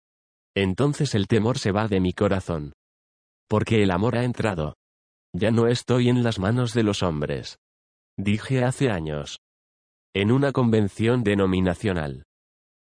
Entonces 0.56 1.14
el 1.14 1.26
temor 1.26 1.58
se 1.58 1.72
va 1.72 1.88
de 1.88 2.00
mi 2.00 2.14
corazón. 2.14 2.72
Porque 3.48 3.82
el 3.82 3.90
amor 3.90 4.16
ha 4.16 4.24
entrado. 4.24 4.74
Ya 5.32 5.50
no 5.50 5.66
estoy 5.68 6.08
en 6.08 6.22
las 6.22 6.38
manos 6.38 6.72
de 6.72 6.82
los 6.82 7.02
hombres. 7.02 7.58
Dije 8.16 8.64
hace 8.64 8.90
años. 8.90 9.38
En 10.14 10.32
una 10.32 10.52
convención 10.52 11.22
denominacional. 11.22 12.24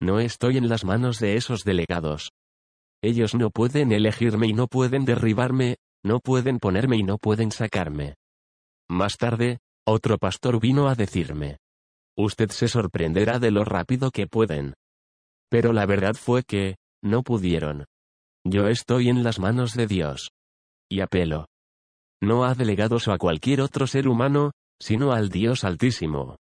No 0.01 0.19
estoy 0.19 0.57
en 0.57 0.69
las 0.69 0.85
manos 0.85 1.19
de 1.19 1.35
esos 1.35 1.63
delegados. 1.63 2.31
Ellos 3.01 3.35
no 3.35 3.49
pueden 3.49 3.91
elegirme 3.91 4.47
y 4.47 4.53
no 4.53 4.67
pueden 4.67 5.05
derribarme, 5.05 5.77
no 6.03 6.19
pueden 6.19 6.59
ponerme 6.59 6.97
y 6.97 7.03
no 7.03 7.17
pueden 7.17 7.51
sacarme. 7.51 8.15
Más 8.89 9.17
tarde, 9.17 9.59
otro 9.85 10.17
pastor 10.17 10.59
vino 10.59 10.87
a 10.87 10.95
decirme. 10.95 11.57
Usted 12.17 12.51
se 12.51 12.67
sorprenderá 12.67 13.39
de 13.39 13.51
lo 13.51 13.65
rápido 13.65 14.11
que 14.11 14.27
pueden. 14.27 14.75
Pero 15.49 15.73
la 15.73 15.85
verdad 15.85 16.13
fue 16.13 16.43
que, 16.43 16.75
no 17.01 17.23
pudieron. 17.23 17.85
Yo 18.45 18.67
estoy 18.67 19.09
en 19.09 19.23
las 19.23 19.39
manos 19.39 19.73
de 19.73 19.87
Dios. 19.87 20.31
Y 20.93 21.01
apelo. 21.01 21.47
No 22.21 22.45
a 22.45 22.53
delegados 22.53 23.07
o 23.07 23.13
a 23.13 23.17
cualquier 23.17 23.61
otro 23.61 23.87
ser 23.87 24.07
humano, 24.07 24.51
sino 24.79 25.11
al 25.11 25.29
Dios 25.29 25.63
Altísimo. 25.63 26.35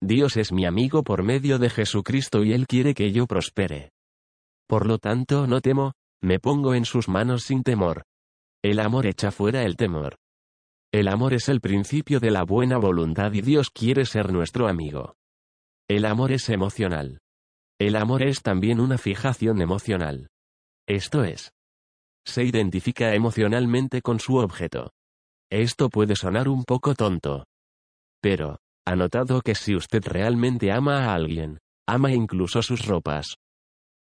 Dios 0.00 0.36
es 0.36 0.52
mi 0.52 0.66
amigo 0.66 1.02
por 1.02 1.24
medio 1.24 1.58
de 1.58 1.68
Jesucristo 1.68 2.44
y 2.44 2.52
Él 2.52 2.68
quiere 2.68 2.94
que 2.94 3.10
yo 3.10 3.26
prospere. 3.26 3.90
Por 4.68 4.86
lo 4.86 4.98
tanto 4.98 5.48
no 5.48 5.60
temo, 5.60 5.94
me 6.22 6.38
pongo 6.38 6.74
en 6.74 6.84
sus 6.84 7.08
manos 7.08 7.42
sin 7.42 7.64
temor. 7.64 8.04
El 8.62 8.78
amor 8.78 9.04
echa 9.04 9.32
fuera 9.32 9.64
el 9.64 9.74
temor. 9.74 10.14
El 10.92 11.08
amor 11.08 11.34
es 11.34 11.48
el 11.48 11.60
principio 11.60 12.20
de 12.20 12.30
la 12.30 12.44
buena 12.44 12.78
voluntad 12.78 13.32
y 13.32 13.40
Dios 13.40 13.70
quiere 13.70 14.06
ser 14.06 14.32
nuestro 14.32 14.68
amigo. 14.68 15.16
El 15.88 16.04
amor 16.04 16.30
es 16.30 16.48
emocional. 16.50 17.18
El 17.80 17.96
amor 17.96 18.22
es 18.22 18.42
también 18.42 18.78
una 18.78 18.96
fijación 18.96 19.60
emocional. 19.60 20.28
Esto 20.86 21.24
es. 21.24 21.50
Se 22.24 22.44
identifica 22.44 23.14
emocionalmente 23.14 24.02
con 24.02 24.20
su 24.20 24.36
objeto. 24.36 24.92
Esto 25.50 25.90
puede 25.90 26.16
sonar 26.16 26.48
un 26.48 26.64
poco 26.64 26.94
tonto. 26.94 27.44
Pero, 28.20 28.58
ha 28.86 28.96
notado 28.96 29.42
que 29.42 29.54
si 29.54 29.74
usted 29.74 30.02
realmente 30.04 30.72
ama 30.72 31.04
a 31.04 31.14
alguien, 31.14 31.58
ama 31.86 32.12
incluso 32.12 32.62
sus 32.62 32.86
ropas. 32.86 33.36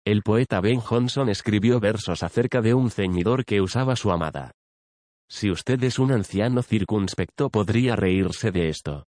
El 0.05 0.23
poeta 0.23 0.61
Ben 0.61 0.79
Jonson 0.79 1.29
escribió 1.29 1.79
versos 1.79 2.23
acerca 2.23 2.61
de 2.61 2.73
un 2.73 2.91
ceñidor 2.91 3.45
que 3.45 3.61
usaba 3.61 3.95
su 3.95 4.11
amada. 4.11 4.51
Si 5.29 5.51
usted 5.51 5.83
es 5.83 5.99
un 5.99 6.11
anciano 6.11 6.63
circunspecto 6.63 7.49
podría 7.49 7.95
reírse 7.95 8.51
de 8.51 8.69
esto. 8.69 9.05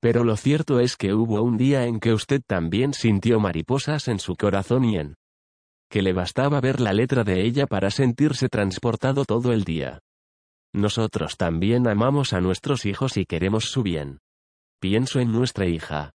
Pero 0.00 0.24
lo 0.24 0.36
cierto 0.36 0.80
es 0.80 0.96
que 0.96 1.14
hubo 1.14 1.42
un 1.42 1.56
día 1.56 1.86
en 1.86 2.00
que 2.00 2.12
usted 2.12 2.42
también 2.46 2.92
sintió 2.92 3.40
mariposas 3.40 4.08
en 4.08 4.18
su 4.18 4.36
corazón 4.36 4.84
y 4.84 4.98
en 4.98 5.14
que 5.88 6.02
le 6.02 6.12
bastaba 6.12 6.60
ver 6.60 6.80
la 6.80 6.92
letra 6.92 7.24
de 7.24 7.44
ella 7.44 7.66
para 7.66 7.90
sentirse 7.90 8.48
transportado 8.48 9.24
todo 9.24 9.52
el 9.52 9.64
día. 9.64 10.00
Nosotros 10.72 11.36
también 11.36 11.88
amamos 11.88 12.32
a 12.32 12.40
nuestros 12.40 12.84
hijos 12.84 13.16
y 13.16 13.24
queremos 13.24 13.66
su 13.66 13.82
bien. 13.82 14.18
Pienso 14.80 15.20
en 15.20 15.32
nuestra 15.32 15.66
hija. 15.66 16.10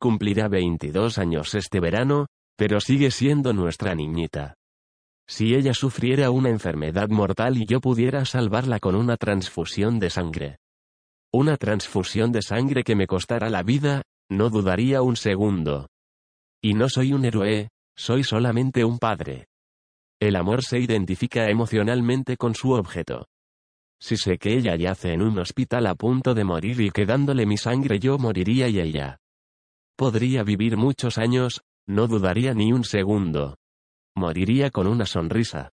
Cumplirá 0.00 0.48
22 0.48 1.18
años 1.18 1.54
este 1.54 1.80
verano, 1.80 2.26
pero 2.56 2.80
sigue 2.80 3.10
siendo 3.10 3.52
nuestra 3.52 3.94
niñita. 3.94 4.54
Si 5.28 5.54
ella 5.54 5.74
sufriera 5.74 6.30
una 6.30 6.50
enfermedad 6.50 7.08
mortal 7.08 7.56
y 7.58 7.66
yo 7.66 7.80
pudiera 7.80 8.24
salvarla 8.24 8.78
con 8.78 8.94
una 8.94 9.16
transfusión 9.16 9.98
de 9.98 10.10
sangre. 10.10 10.58
Una 11.32 11.56
transfusión 11.56 12.32
de 12.32 12.42
sangre 12.42 12.82
que 12.82 12.94
me 12.94 13.06
costara 13.06 13.50
la 13.50 13.62
vida, 13.62 14.02
no 14.30 14.50
dudaría 14.50 15.02
un 15.02 15.16
segundo. 15.16 15.88
Y 16.62 16.74
no 16.74 16.88
soy 16.88 17.12
un 17.12 17.24
héroe, 17.24 17.68
soy 17.96 18.24
solamente 18.24 18.84
un 18.84 18.98
padre. 18.98 19.48
El 20.20 20.36
amor 20.36 20.62
se 20.62 20.78
identifica 20.78 21.48
emocionalmente 21.48 22.36
con 22.36 22.54
su 22.54 22.72
objeto. 22.72 23.28
Si 24.00 24.16
sé 24.16 24.38
que 24.38 24.54
ella 24.54 24.76
yace 24.76 25.12
en 25.12 25.22
un 25.22 25.38
hospital 25.38 25.86
a 25.86 25.94
punto 25.94 26.34
de 26.34 26.44
morir 26.44 26.80
y 26.80 26.90
quedándole 26.90 27.46
mi 27.46 27.56
sangre 27.56 27.98
yo 27.98 28.18
moriría 28.18 28.68
y 28.68 28.80
ella 28.80 29.18
podría 29.96 30.42
vivir 30.42 30.76
muchos 30.76 31.16
años, 31.16 31.62
no 31.86 32.06
dudaría 32.06 32.52
ni 32.52 32.72
un 32.72 32.84
segundo. 32.84 33.56
Moriría 34.14 34.70
con 34.70 34.86
una 34.86 35.06
sonrisa. 35.06 35.70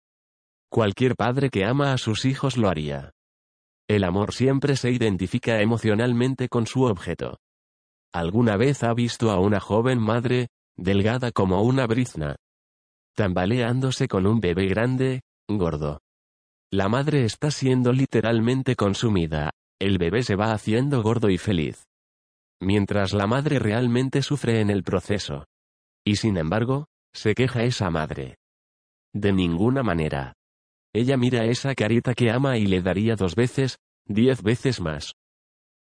Cualquier 0.70 1.14
padre 1.14 1.50
que 1.50 1.64
ama 1.64 1.92
a 1.92 1.98
sus 1.98 2.24
hijos 2.24 2.56
lo 2.56 2.68
haría. 2.68 3.12
El 3.88 4.04
amor 4.04 4.34
siempre 4.34 4.76
se 4.76 4.90
identifica 4.90 5.60
emocionalmente 5.60 6.48
con 6.48 6.66
su 6.66 6.82
objeto. 6.82 7.38
¿Alguna 8.12 8.56
vez 8.56 8.82
ha 8.82 8.92
visto 8.92 9.30
a 9.30 9.38
una 9.38 9.60
joven 9.60 10.00
madre, 10.00 10.48
delgada 10.78 11.32
como 11.32 11.62
una 11.62 11.86
brizna, 11.86 12.36
tambaleándose 13.14 14.08
con 14.08 14.26
un 14.26 14.40
bebé 14.40 14.66
grande, 14.68 15.22
gordo? 15.48 16.00
La 16.70 16.88
madre 16.88 17.24
está 17.24 17.50
siendo 17.50 17.92
literalmente 17.92 18.76
consumida, 18.76 19.50
el 19.80 19.98
bebé 19.98 20.22
se 20.22 20.36
va 20.36 20.52
haciendo 20.52 21.02
gordo 21.02 21.28
y 21.28 21.38
feliz. 21.38 21.84
Mientras 22.60 23.12
la 23.12 23.26
madre 23.26 23.58
realmente 23.58 24.22
sufre 24.22 24.60
en 24.60 24.70
el 24.70 24.82
proceso. 24.82 25.46
Y 26.04 26.16
sin 26.16 26.36
embargo, 26.36 26.86
se 27.12 27.34
queja 27.34 27.62
esa 27.62 27.90
madre. 27.90 28.36
De 29.14 29.32
ninguna 29.32 29.82
manera. 29.82 30.34
Ella 30.92 31.16
mira 31.16 31.44
esa 31.44 31.74
carita 31.74 32.14
que 32.14 32.30
ama 32.30 32.56
y 32.58 32.66
le 32.66 32.82
daría 32.82 33.14
dos 33.14 33.34
veces, 33.34 33.78
diez 34.06 34.42
veces 34.42 34.80
más. 34.80 35.14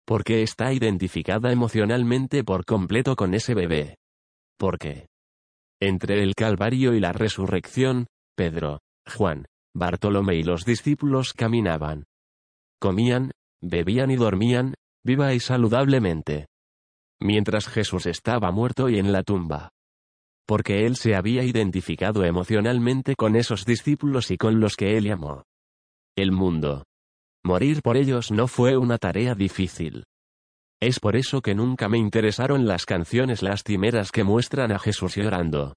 Porque 0.05 0.43
está 0.43 0.73
identificada 0.73 1.53
emocionalmente 1.53 2.45
por 2.45 2.65
completo 2.65 3.17
con 3.17 3.35
ese 3.35 3.55
bebé. 3.55 3.97
Porque. 4.59 5.07
Entre 5.81 6.23
el 6.23 6.35
Calvario 6.35 6.95
y 6.95 7.01
la 7.01 7.13
resurrección, 7.13 8.07
Pedro, 8.37 8.81
Juan, 9.07 9.47
Bartolomé 9.75 10.37
y 10.37 10.43
los 10.43 10.65
discípulos 10.65 11.33
caminaban. 11.33 12.05
Comían, 12.81 13.33
bebían 13.63 14.11
y 14.11 14.17
dormían, 14.17 14.75
viva 15.05 15.35
y 15.35 15.41
saludablemente. 15.41 16.47
Mientras 17.21 17.69
Jesús 17.69 18.07
estaba 18.07 18.51
muerto 18.51 18.89
y 18.89 18.99
en 18.99 19.13
la 19.13 19.23
tumba. 19.23 19.71
Porque 20.47 20.87
él 20.87 20.97
se 20.97 21.15
había 21.15 21.43
identificado 21.43 22.25
emocionalmente 22.25 23.17
con 23.17 23.35
esos 23.35 23.65
discípulos 23.65 24.31
y 24.31 24.37
con 24.37 24.61
los 24.61 24.77
que 24.77 24.97
él 24.97 25.05
llamó. 25.05 25.45
El 26.17 26.33
mundo. 26.33 26.85
Morir 27.45 27.83
por 27.83 27.97
ellos 27.97 28.31
no 28.31 28.47
fue 28.47 28.77
una 28.77 28.99
tarea 28.99 29.35
difícil. 29.35 30.05
Es 30.85 31.01
por 31.01 31.17
eso 31.17 31.41
que 31.41 31.55
nunca 31.55 31.89
me 31.89 31.97
interesaron 31.97 32.67
las 32.67 32.85
canciones 32.85 33.43
lastimeras 33.43 34.13
que 34.13 34.23
muestran 34.23 34.71
a 34.71 34.79
Jesús 34.79 35.15
llorando. 35.15 35.73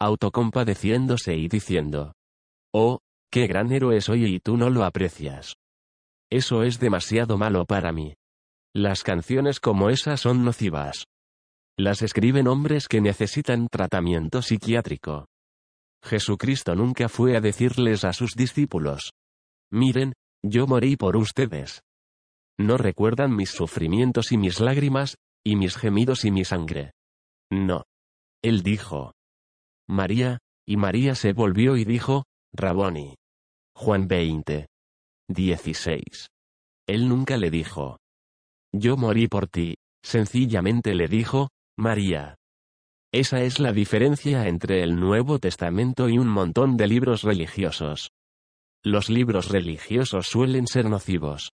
Autocompadeciéndose 0.00 1.36
y 1.36 1.46
diciendo. 1.46 2.14
Oh, 2.72 2.98
Qué 3.30 3.46
gran 3.46 3.70
héroe 3.70 4.00
soy 4.00 4.24
y 4.24 4.40
tú 4.40 4.56
no 4.56 4.70
lo 4.70 4.84
aprecias. 4.84 5.54
Eso 6.32 6.64
es 6.64 6.80
demasiado 6.80 7.38
malo 7.38 7.64
para 7.64 7.92
mí. 7.92 8.14
Las 8.74 9.04
canciones 9.04 9.60
como 9.60 9.88
esas 9.88 10.22
son 10.22 10.44
nocivas. 10.44 11.04
Las 11.78 12.02
escriben 12.02 12.48
hombres 12.48 12.88
que 12.88 13.00
necesitan 13.00 13.68
tratamiento 13.68 14.42
psiquiátrico. 14.42 15.26
Jesucristo 16.02 16.74
nunca 16.74 17.08
fue 17.08 17.36
a 17.36 17.40
decirles 17.40 18.04
a 18.04 18.12
sus 18.12 18.34
discípulos. 18.34 19.12
Miren, 19.70 20.12
yo 20.42 20.66
morí 20.66 20.96
por 20.96 21.16
ustedes. 21.16 21.82
No 22.58 22.76
recuerdan 22.76 23.34
mis 23.34 23.50
sufrimientos 23.50 24.32
y 24.32 24.36
mis 24.36 24.60
lágrimas, 24.60 25.16
y 25.44 25.56
mis 25.56 25.76
gemidos 25.76 26.24
y 26.24 26.30
mi 26.30 26.44
sangre. 26.44 26.92
No. 27.50 27.84
Él 28.42 28.62
dijo. 28.62 29.12
María, 29.88 30.38
y 30.66 30.76
María 30.76 31.14
se 31.14 31.32
volvió 31.32 31.76
y 31.76 31.84
dijo, 31.84 32.24
Raboni. 32.52 33.16
Juan 33.76 34.06
20. 34.06 34.66
16. 35.28 36.28
Él 36.86 37.08
nunca 37.08 37.36
le 37.36 37.50
dijo. 37.50 37.98
Yo 38.72 38.96
morí 38.96 39.28
por 39.28 39.48
ti, 39.48 39.76
sencillamente 40.02 40.94
le 40.94 41.08
dijo, 41.08 41.48
María. 41.76 42.36
Esa 43.12 43.42
es 43.42 43.60
la 43.60 43.72
diferencia 43.72 44.48
entre 44.48 44.82
el 44.82 44.96
Nuevo 44.96 45.38
Testamento 45.38 46.08
y 46.08 46.18
un 46.18 46.28
montón 46.28 46.76
de 46.76 46.88
libros 46.88 47.22
religiosos. 47.22 48.10
Los 48.84 49.08
libros 49.08 49.48
religiosos 49.48 50.26
suelen 50.26 50.66
ser 50.66 50.90
nocivos. 50.90 51.52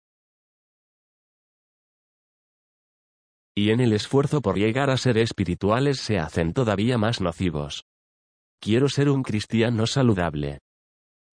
Y 3.58 3.72
en 3.72 3.80
el 3.80 3.94
esfuerzo 3.94 4.42
por 4.42 4.58
llegar 4.58 4.90
a 4.90 4.98
ser 4.98 5.18
espirituales 5.18 6.02
se 6.02 6.20
hacen 6.20 6.52
todavía 6.52 6.98
más 6.98 7.22
nocivos. 7.22 7.86
Quiero 8.60 8.90
ser 8.90 9.10
un 9.10 9.24
cristiano 9.24 9.88
saludable. 9.88 10.60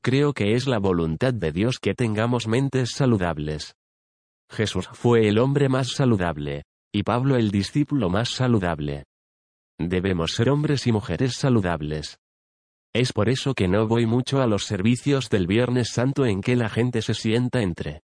Creo 0.03 0.33
que 0.33 0.55
es 0.55 0.67
la 0.67 0.79
voluntad 0.79 1.35
de 1.35 1.51
Dios 1.51 1.79
que 1.81 1.95
tengamos 1.95 2.47
mentes 2.47 2.93
saludables. 2.93 3.75
Jesús 4.51 4.89
fue 4.93 5.29
el 5.29 5.39
hombre 5.39 5.69
más 5.69 5.93
saludable, 5.93 6.65
y 6.93 7.03
Pablo 7.03 7.37
el 7.37 7.51
discípulo 7.51 8.09
más 8.09 8.29
saludable. 8.29 9.05
Debemos 9.79 10.33
ser 10.33 10.51
hombres 10.51 10.87
y 10.87 10.93
mujeres 10.93 11.35
saludables. 11.35 12.19
Es 12.95 13.13
por 13.13 13.31
eso 13.31 13.55
que 13.55 13.69
no 13.69 13.89
voy 13.89 14.07
mucho 14.07 14.43
a 14.43 14.47
los 14.47 14.65
servicios 14.65 15.31
del 15.31 15.47
Viernes 15.47 15.89
Santo 15.91 16.27
en 16.27 16.43
que 16.43 16.57
la 16.57 16.69
gente 16.69 17.01
se 17.01 17.15
sienta 17.15 17.63
entre 17.63 18.03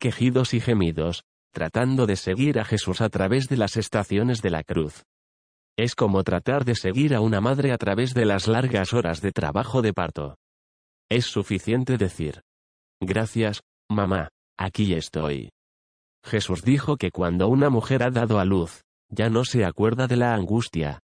quejidos 0.00 0.54
y 0.54 0.60
gemidos, 0.60 1.24
tratando 1.56 2.04
de 2.04 2.16
seguir 2.16 2.58
a 2.58 2.66
Jesús 2.66 3.00
a 3.00 3.08
través 3.08 3.48
de 3.48 3.56
las 3.56 3.78
estaciones 3.78 4.42
de 4.42 4.50
la 4.50 4.62
cruz. 4.62 5.04
Es 5.74 5.94
como 5.94 6.22
tratar 6.22 6.66
de 6.66 6.74
seguir 6.74 7.14
a 7.14 7.22
una 7.22 7.40
madre 7.40 7.72
a 7.72 7.78
través 7.78 8.12
de 8.12 8.26
las 8.26 8.46
largas 8.46 8.92
horas 8.92 9.22
de 9.22 9.32
trabajo 9.32 9.80
de 9.80 9.94
parto. 9.94 10.36
Es 11.10 11.24
suficiente 11.24 11.96
decir, 11.96 12.42
gracias, 13.00 13.62
mamá, 13.88 14.28
aquí 14.58 14.92
estoy. 14.92 15.48
Jesús 16.22 16.60
dijo 16.60 16.98
que 16.98 17.10
cuando 17.10 17.48
una 17.48 17.70
mujer 17.70 18.02
ha 18.02 18.10
dado 18.10 18.38
a 18.38 18.44
luz, 18.44 18.82
ya 19.08 19.30
no 19.30 19.46
se 19.46 19.64
acuerda 19.64 20.06
de 20.06 20.16
la 20.16 20.34
angustia. 20.34 20.98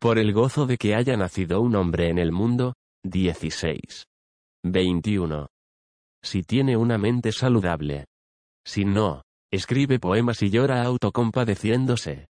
Por 0.00 0.18
el 0.18 0.32
gozo 0.32 0.66
de 0.66 0.76
que 0.76 0.96
haya 0.96 1.16
nacido 1.16 1.60
un 1.60 1.76
hombre 1.76 2.08
en 2.08 2.18
el 2.18 2.32
mundo, 2.32 2.74
16. 3.04 4.06
21. 4.64 5.46
Si 6.24 6.42
tiene 6.42 6.76
una 6.76 6.98
mente 6.98 7.30
saludable. 7.30 8.06
Si 8.66 8.84
no, 8.84 9.22
escribe 9.50 9.98
poemas 9.98 10.42
y 10.42 10.50
llora 10.50 10.82
autocompadeciéndose. 10.82 12.28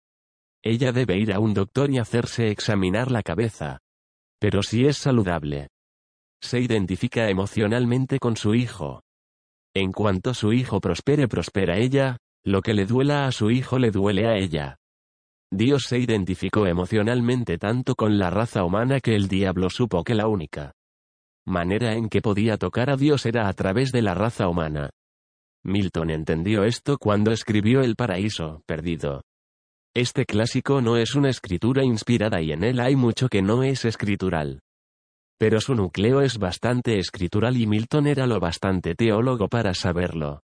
Ella 0.63 0.91
debe 0.91 1.17
ir 1.17 1.33
a 1.33 1.39
un 1.39 1.53
doctor 1.53 1.89
y 1.89 1.97
hacerse 1.97 2.49
examinar 2.51 3.11
la 3.11 3.23
cabeza. 3.23 3.79
Pero 4.39 4.63
si 4.63 4.85
es 4.85 4.97
saludable. 4.97 5.69
Se 6.41 6.59
identifica 6.59 7.29
emocionalmente 7.29 8.19
con 8.19 8.37
su 8.37 8.55
hijo. 8.55 9.01
En 9.73 9.91
cuanto 9.91 10.33
su 10.33 10.53
hijo 10.53 10.79
prospere, 10.79 11.27
prospera 11.27 11.77
ella, 11.77 12.17
lo 12.43 12.61
que 12.61 12.73
le 12.73 12.85
duela 12.85 13.25
a 13.25 13.31
su 13.31 13.51
hijo 13.51 13.79
le 13.79 13.91
duele 13.91 14.27
a 14.27 14.35
ella. 14.35 14.77
Dios 15.51 15.83
se 15.87 16.00
identificó 16.00 16.65
emocionalmente 16.65 17.57
tanto 17.57 17.95
con 17.95 18.17
la 18.17 18.29
raza 18.29 18.63
humana 18.63 19.00
que 19.00 19.15
el 19.15 19.27
diablo 19.27 19.69
supo 19.69 20.03
que 20.03 20.15
la 20.15 20.27
única 20.27 20.74
manera 21.45 21.93
en 21.93 22.07
que 22.07 22.21
podía 22.21 22.57
tocar 22.57 22.89
a 22.89 22.95
Dios 22.95 23.25
era 23.25 23.47
a 23.47 23.53
través 23.53 23.91
de 23.91 24.01
la 24.01 24.13
raza 24.13 24.47
humana. 24.47 24.91
Milton 25.63 26.09
entendió 26.09 26.63
esto 26.63 26.97
cuando 26.97 27.31
escribió 27.31 27.81
El 27.81 27.95
paraíso 27.95 28.63
perdido. 28.65 29.24
Este 29.93 30.25
clásico 30.25 30.81
no 30.81 30.97
es 30.97 31.15
una 31.15 31.29
escritura 31.29 31.83
inspirada 31.83 32.41
y 32.41 32.51
en 32.51 32.63
él 32.63 32.79
hay 32.79 32.95
mucho 32.95 33.27
que 33.27 33.41
no 33.41 33.61
es 33.63 33.85
escritural. 33.85 34.61
Pero 35.37 35.59
su 35.59 35.75
núcleo 35.75 36.21
es 36.21 36.37
bastante 36.37 36.97
escritural 36.97 37.57
y 37.57 37.67
Milton 37.67 38.07
era 38.07 38.25
lo 38.25 38.39
bastante 38.39 38.95
teólogo 38.95 39.50
para 39.50 39.74
saberlo. 39.74 40.41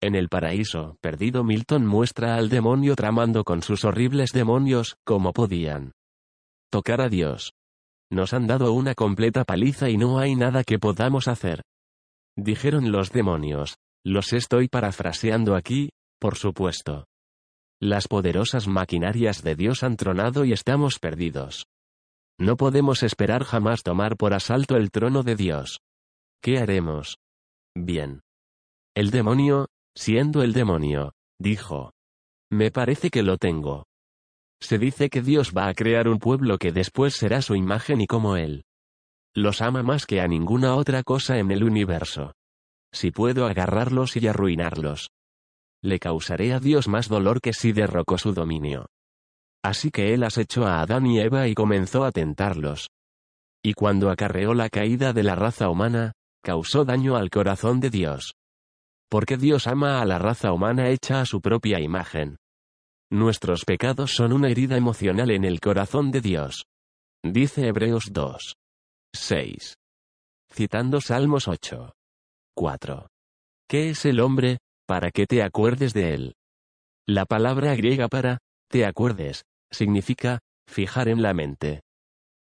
En 0.00 0.14
el 0.14 0.28
paraíso 0.28 0.98
perdido 1.00 1.42
Milton 1.42 1.86
muestra 1.86 2.36
al 2.36 2.48
demonio 2.48 2.96
tramando 2.96 3.44
con 3.44 3.62
sus 3.62 3.84
horribles 3.84 4.30
demonios, 4.32 4.96
como 5.04 5.32
podían 5.32 5.92
tocar 6.70 7.00
a 7.00 7.08
Dios. 7.08 7.54
Nos 8.10 8.34
han 8.34 8.46
dado 8.46 8.72
una 8.72 8.94
completa 8.94 9.44
paliza 9.44 9.88
y 9.88 9.96
no 9.96 10.18
hay 10.18 10.36
nada 10.36 10.64
que 10.64 10.78
podamos 10.78 11.28
hacer. 11.28 11.62
Dijeron 12.36 12.92
los 12.92 13.10
demonios. 13.10 13.78
Los 14.06 14.32
estoy 14.32 14.68
parafraseando 14.68 15.56
aquí, 15.56 15.90
por 16.20 16.36
supuesto. 16.36 17.08
Las 17.80 18.06
poderosas 18.06 18.68
maquinarias 18.68 19.42
de 19.42 19.56
Dios 19.56 19.82
han 19.82 19.96
tronado 19.96 20.44
y 20.44 20.52
estamos 20.52 21.00
perdidos. 21.00 21.66
No 22.38 22.56
podemos 22.56 23.02
esperar 23.02 23.42
jamás 23.42 23.82
tomar 23.82 24.16
por 24.16 24.32
asalto 24.32 24.76
el 24.76 24.92
trono 24.92 25.24
de 25.24 25.34
Dios. 25.34 25.80
¿Qué 26.40 26.58
haremos? 26.58 27.16
Bien. 27.74 28.20
El 28.94 29.10
demonio, 29.10 29.66
siendo 29.96 30.44
el 30.44 30.52
demonio, 30.52 31.12
dijo. 31.40 31.90
Me 32.48 32.70
parece 32.70 33.10
que 33.10 33.24
lo 33.24 33.38
tengo. 33.38 33.86
Se 34.62 34.78
dice 34.78 35.10
que 35.10 35.20
Dios 35.20 35.52
va 35.52 35.66
a 35.66 35.74
crear 35.74 36.06
un 36.06 36.20
pueblo 36.20 36.58
que 36.58 36.70
después 36.70 37.16
será 37.16 37.42
su 37.42 37.56
imagen 37.56 38.00
y 38.00 38.06
como 38.06 38.36
Él. 38.36 38.66
Los 39.34 39.60
ama 39.62 39.82
más 39.82 40.06
que 40.06 40.20
a 40.20 40.28
ninguna 40.28 40.76
otra 40.76 41.02
cosa 41.02 41.38
en 41.38 41.50
el 41.50 41.64
universo. 41.64 42.34
Si 42.96 43.10
puedo 43.10 43.44
agarrarlos 43.44 44.16
y 44.16 44.26
arruinarlos. 44.26 45.10
Le 45.82 45.98
causaré 45.98 46.54
a 46.54 46.60
Dios 46.60 46.88
más 46.88 47.10
dolor 47.10 47.42
que 47.42 47.52
si 47.52 47.72
derrocó 47.72 48.16
su 48.16 48.32
dominio. 48.32 48.86
Así 49.62 49.90
que 49.90 50.14
Él 50.14 50.22
asechó 50.22 50.66
a 50.66 50.80
Adán 50.80 51.04
y 51.04 51.20
Eva 51.20 51.46
y 51.46 51.54
comenzó 51.54 52.06
a 52.06 52.10
tentarlos. 52.10 52.88
Y 53.62 53.74
cuando 53.74 54.08
acarreó 54.08 54.54
la 54.54 54.70
caída 54.70 55.12
de 55.12 55.24
la 55.24 55.34
raza 55.34 55.68
humana, 55.68 56.12
causó 56.42 56.86
daño 56.86 57.16
al 57.16 57.28
corazón 57.28 57.80
de 57.80 57.90
Dios. 57.90 58.32
Porque 59.10 59.36
Dios 59.36 59.66
ama 59.66 60.00
a 60.00 60.06
la 60.06 60.18
raza 60.18 60.54
humana 60.54 60.88
hecha 60.88 61.20
a 61.20 61.26
su 61.26 61.42
propia 61.42 61.80
imagen. 61.80 62.38
Nuestros 63.10 63.66
pecados 63.66 64.12
son 64.12 64.32
una 64.32 64.48
herida 64.48 64.78
emocional 64.78 65.30
en 65.32 65.44
el 65.44 65.60
corazón 65.60 66.10
de 66.10 66.22
Dios. 66.22 66.64
Dice 67.22 67.66
Hebreos 67.66 68.06
2. 68.10 68.54
6. 69.12 69.74
Citando 70.50 71.02
Salmos 71.02 71.46
8. 71.46 71.95
4. 72.56 73.06
¿Qué 73.68 73.90
es 73.90 74.06
el 74.06 74.18
hombre, 74.18 74.58
para 74.86 75.10
que 75.10 75.26
te 75.26 75.42
acuerdes 75.42 75.92
de 75.92 76.14
él? 76.14 76.34
La 77.06 77.26
palabra 77.26 77.74
griega 77.74 78.08
para, 78.08 78.38
te 78.70 78.86
acuerdes, 78.86 79.44
significa, 79.70 80.40
fijar 80.66 81.08
en 81.08 81.20
la 81.20 81.34
mente. 81.34 81.82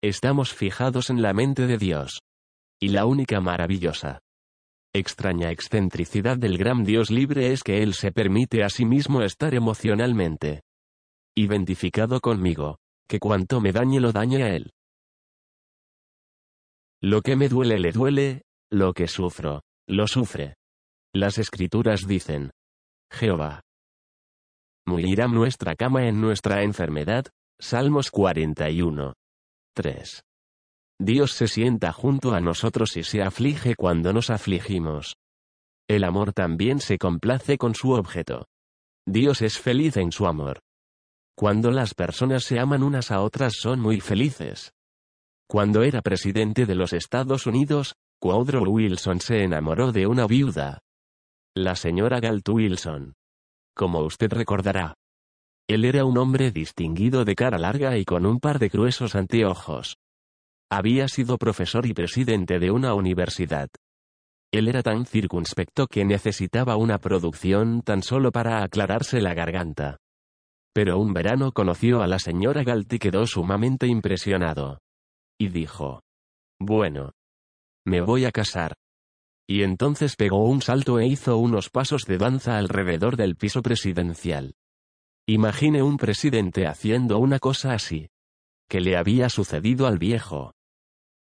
Estamos 0.02 0.52
fijados 0.52 1.08
en 1.08 1.22
la 1.22 1.32
mente 1.32 1.66
de 1.66 1.78
Dios. 1.78 2.20
Y 2.78 2.88
la 2.88 3.06
única 3.06 3.40
maravillosa, 3.40 4.20
extraña 4.92 5.50
excentricidad 5.50 6.36
del 6.36 6.58
gran 6.58 6.84
Dios 6.84 7.10
libre 7.10 7.52
es 7.52 7.62
que 7.62 7.82
Él 7.82 7.94
se 7.94 8.12
permite 8.12 8.62
a 8.62 8.68
sí 8.68 8.84
mismo 8.84 9.22
estar 9.22 9.54
emocionalmente 9.54 10.60
identificado 11.36 12.20
conmigo, 12.20 12.78
que 13.08 13.18
cuanto 13.18 13.60
me 13.60 13.72
dañe 13.72 14.00
lo 14.00 14.12
dañe 14.12 14.44
a 14.44 14.54
Él. 14.54 14.70
Lo 17.00 17.22
que 17.22 17.34
me 17.36 17.48
duele 17.48 17.78
le 17.78 17.90
duele, 17.90 18.42
lo 18.70 18.92
que 18.92 19.08
sufro, 19.08 19.62
lo 19.86 20.06
sufre. 20.06 20.54
Las 21.14 21.38
escrituras 21.38 22.06
dicen, 22.06 22.50
Jehová. 23.10 23.60
Morirá 24.86 25.28
nuestra 25.28 25.74
cama 25.76 26.08
en 26.08 26.20
nuestra 26.20 26.62
enfermedad, 26.62 27.26
Salmos 27.60 28.10
41. 28.10 29.14
3. 29.74 30.22
Dios 31.00 31.32
se 31.32 31.48
sienta 31.48 31.92
junto 31.92 32.34
a 32.34 32.40
nosotros 32.40 32.96
y 32.96 33.02
se 33.02 33.22
aflige 33.22 33.74
cuando 33.74 34.12
nos 34.12 34.30
afligimos. 34.30 35.16
El 35.88 36.04
amor 36.04 36.32
también 36.32 36.80
se 36.80 36.98
complace 36.98 37.58
con 37.58 37.74
su 37.74 37.92
objeto. 37.92 38.46
Dios 39.06 39.42
es 39.42 39.58
feliz 39.58 39.96
en 39.96 40.12
su 40.12 40.26
amor. 40.26 40.60
Cuando 41.36 41.70
las 41.70 41.94
personas 41.94 42.44
se 42.44 42.58
aman 42.58 42.82
unas 42.82 43.10
a 43.10 43.20
otras 43.20 43.54
son 43.54 43.80
muy 43.80 44.00
felices. 44.00 44.72
Cuando 45.48 45.82
era 45.82 46.00
presidente 46.00 46.64
de 46.64 46.74
los 46.74 46.92
Estados 46.92 47.46
Unidos, 47.46 47.94
Woodrow 48.24 48.66
Wilson 48.66 49.20
se 49.20 49.44
enamoró 49.44 49.92
de 49.92 50.06
una 50.06 50.26
viuda. 50.26 50.78
La 51.54 51.76
señora 51.76 52.20
Galt 52.20 52.48
Wilson. 52.48 53.12
Como 53.76 54.00
usted 54.00 54.32
recordará. 54.32 54.94
Él 55.68 55.84
era 55.84 56.06
un 56.06 56.16
hombre 56.16 56.50
distinguido 56.50 57.26
de 57.26 57.34
cara 57.34 57.58
larga 57.58 57.98
y 57.98 58.06
con 58.06 58.24
un 58.24 58.40
par 58.40 58.58
de 58.58 58.70
gruesos 58.70 59.14
anteojos. 59.14 59.98
Había 60.70 61.06
sido 61.08 61.36
profesor 61.36 61.84
y 61.84 61.92
presidente 61.92 62.58
de 62.58 62.70
una 62.70 62.94
universidad. 62.94 63.68
Él 64.50 64.68
era 64.68 64.82
tan 64.82 65.04
circunspecto 65.04 65.86
que 65.86 66.06
necesitaba 66.06 66.76
una 66.76 66.96
producción 66.96 67.82
tan 67.82 68.02
solo 68.02 68.32
para 68.32 68.62
aclararse 68.62 69.20
la 69.20 69.34
garganta. 69.34 69.98
Pero 70.72 70.98
un 70.98 71.12
verano 71.12 71.52
conoció 71.52 72.00
a 72.00 72.06
la 72.06 72.18
señora 72.18 72.64
Galt 72.64 72.90
y 72.90 72.98
quedó 72.98 73.26
sumamente 73.26 73.86
impresionado. 73.86 74.78
Y 75.38 75.48
dijo, 75.48 76.00
bueno, 76.58 77.10
me 77.84 78.00
voy 78.00 78.24
a 78.24 78.32
casar. 78.32 78.74
Y 79.46 79.62
entonces 79.62 80.16
pegó 80.16 80.44
un 80.44 80.62
salto 80.62 80.98
e 80.98 81.06
hizo 81.06 81.36
unos 81.36 81.68
pasos 81.68 82.04
de 82.06 82.16
danza 82.16 82.56
alrededor 82.56 83.16
del 83.16 83.36
piso 83.36 83.62
presidencial. 83.62 84.54
Imagine 85.26 85.82
un 85.82 85.96
presidente 85.96 86.66
haciendo 86.66 87.18
una 87.18 87.38
cosa 87.38 87.72
así. 87.72 88.08
Que 88.68 88.80
le 88.80 88.96
había 88.96 89.28
sucedido 89.28 89.86
al 89.86 89.98
viejo. 89.98 90.52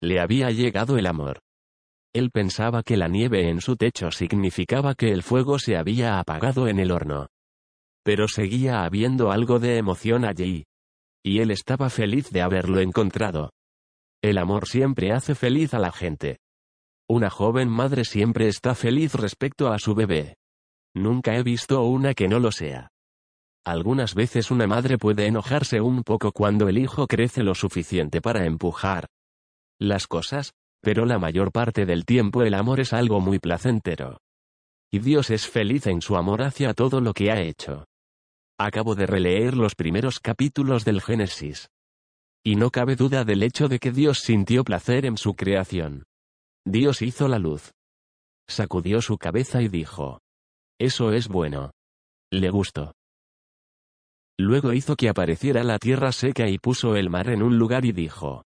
Le 0.03 0.21
había 0.21 0.51
llegado 0.51 0.99
el 0.99 1.07
amor. 1.07 1.41
Él 2.13 2.31
pensaba 2.31 2.83
que 2.83 2.97
la 2.97 3.09
nieve 3.09 3.49
en 3.49 3.61
su 3.61 3.77
techo 3.77 4.11
significaba 4.11 4.95
que 4.95 5.13
el 5.13 5.23
fuego 5.23 5.59
se 5.59 5.77
había 5.77 6.19
apagado 6.19 6.67
en 6.69 6.79
el 6.79 6.91
horno. 6.91 7.29
Pero 8.03 8.27
seguía 8.29 8.85
habiendo 8.85 9.31
algo 9.31 9.59
de 9.59 9.77
emoción 9.77 10.25
allí. 10.25 10.65
Y 11.23 11.41
él 11.41 11.51
estaba 11.51 11.89
feliz 11.91 12.31
de 12.31 12.43
haberlo 12.43 12.81
encontrado. 12.81 13.53
El 14.23 14.39
amor 14.39 14.67
siempre 14.67 15.13
hace 15.13 15.35
feliz 15.35 15.73
a 15.73 15.79
la 15.79 15.93
gente. 15.93 16.39
Una 17.11 17.29
joven 17.29 17.69
madre 17.69 18.05
siempre 18.05 18.47
está 18.47 18.77
feliz 18.77 19.17
respecto 19.17 19.73
a 19.73 19.81
su 19.81 19.97
bebé. 19.97 20.37
Nunca 20.95 21.35
he 21.35 21.43
visto 21.43 21.83
una 21.83 22.15
que 22.15 22.29
no 22.29 22.39
lo 22.39 22.53
sea. 22.53 22.93
Algunas 23.65 24.15
veces 24.15 24.53
una 24.53 24.69
madre 24.69 24.97
puede 24.97 25.27
enojarse 25.27 25.81
un 25.81 26.05
poco 26.05 26.31
cuando 26.31 26.69
el 26.69 26.79
hijo 26.79 27.09
crece 27.09 27.43
lo 27.43 27.57
suficiente 27.57 28.21
para 28.21 28.47
empujar 28.47 29.09
las 29.81 30.07
cosas, 30.07 30.53
pero 30.83 31.05
la 31.05 31.19
mayor 31.19 31.51
parte 31.51 31.85
del 31.85 32.05
tiempo 32.05 32.45
el 32.45 32.55
amor 32.55 32.79
es 32.79 32.93
algo 32.93 33.19
muy 33.19 33.41
placentero. 33.41 34.21
Y 34.89 35.01
Dios 35.01 35.31
es 35.31 35.49
feliz 35.49 35.89
en 35.89 36.03
su 36.03 36.15
amor 36.15 36.43
hacia 36.43 36.75
todo 36.75 37.01
lo 37.01 37.13
que 37.13 37.33
ha 37.33 37.41
hecho. 37.41 37.87
Acabo 38.57 38.95
de 38.95 39.07
releer 39.07 39.57
los 39.57 39.75
primeros 39.75 40.21
capítulos 40.21 40.85
del 40.85 41.03
Génesis. 41.03 41.71
Y 42.45 42.55
no 42.55 42.71
cabe 42.71 42.95
duda 42.95 43.25
del 43.25 43.43
hecho 43.43 43.67
de 43.67 43.81
que 43.81 43.91
Dios 43.91 44.21
sintió 44.21 44.63
placer 44.63 45.07
en 45.07 45.17
su 45.17 45.35
creación. 45.35 46.05
Dios 46.67 47.03
hizo 47.03 47.29
la 47.29 47.39
luz. 47.39 47.73
Sacudió 48.49 49.01
su 49.01 49.19
cabeza 49.19 49.63
y 49.63 49.69
dijo. 49.69 50.21
Eso 50.79 51.13
es 51.13 51.29
bueno. 51.29 51.73
Le 52.33 52.51
gustó. 52.51 52.93
Luego 54.39 54.73
hizo 54.73 54.97
que 54.97 55.09
apareciera 55.09 55.65
la 55.65 55.79
tierra 55.79 56.13
seca 56.13 56.49
y 56.49 56.59
puso 56.59 56.97
el 56.97 57.11
mar 57.11 57.29
en 57.29 57.43
un 57.43 57.59
lugar 57.59 57.85
y 57.85 57.93
dijo. 57.93 58.45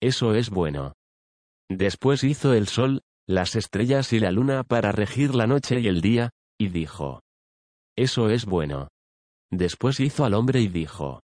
Eso 0.00 0.34
es 0.34 0.50
bueno. 0.50 0.94
Después 1.70 2.24
hizo 2.24 2.54
el 2.54 2.66
sol, 2.66 3.02
las 3.28 3.54
estrellas 3.56 4.12
y 4.12 4.20
la 4.20 4.32
luna 4.32 4.64
para 4.64 4.90
regir 4.90 5.34
la 5.34 5.46
noche 5.46 5.80
y 5.80 5.86
el 5.86 6.00
día, 6.00 6.30
y 6.58 6.68
dijo. 6.68 7.20
Eso 7.96 8.30
es 8.30 8.46
bueno. 8.46 8.88
Después 9.50 10.00
hizo 10.00 10.24
al 10.24 10.34
hombre 10.34 10.60
y 10.60 10.68
dijo. 10.68 11.20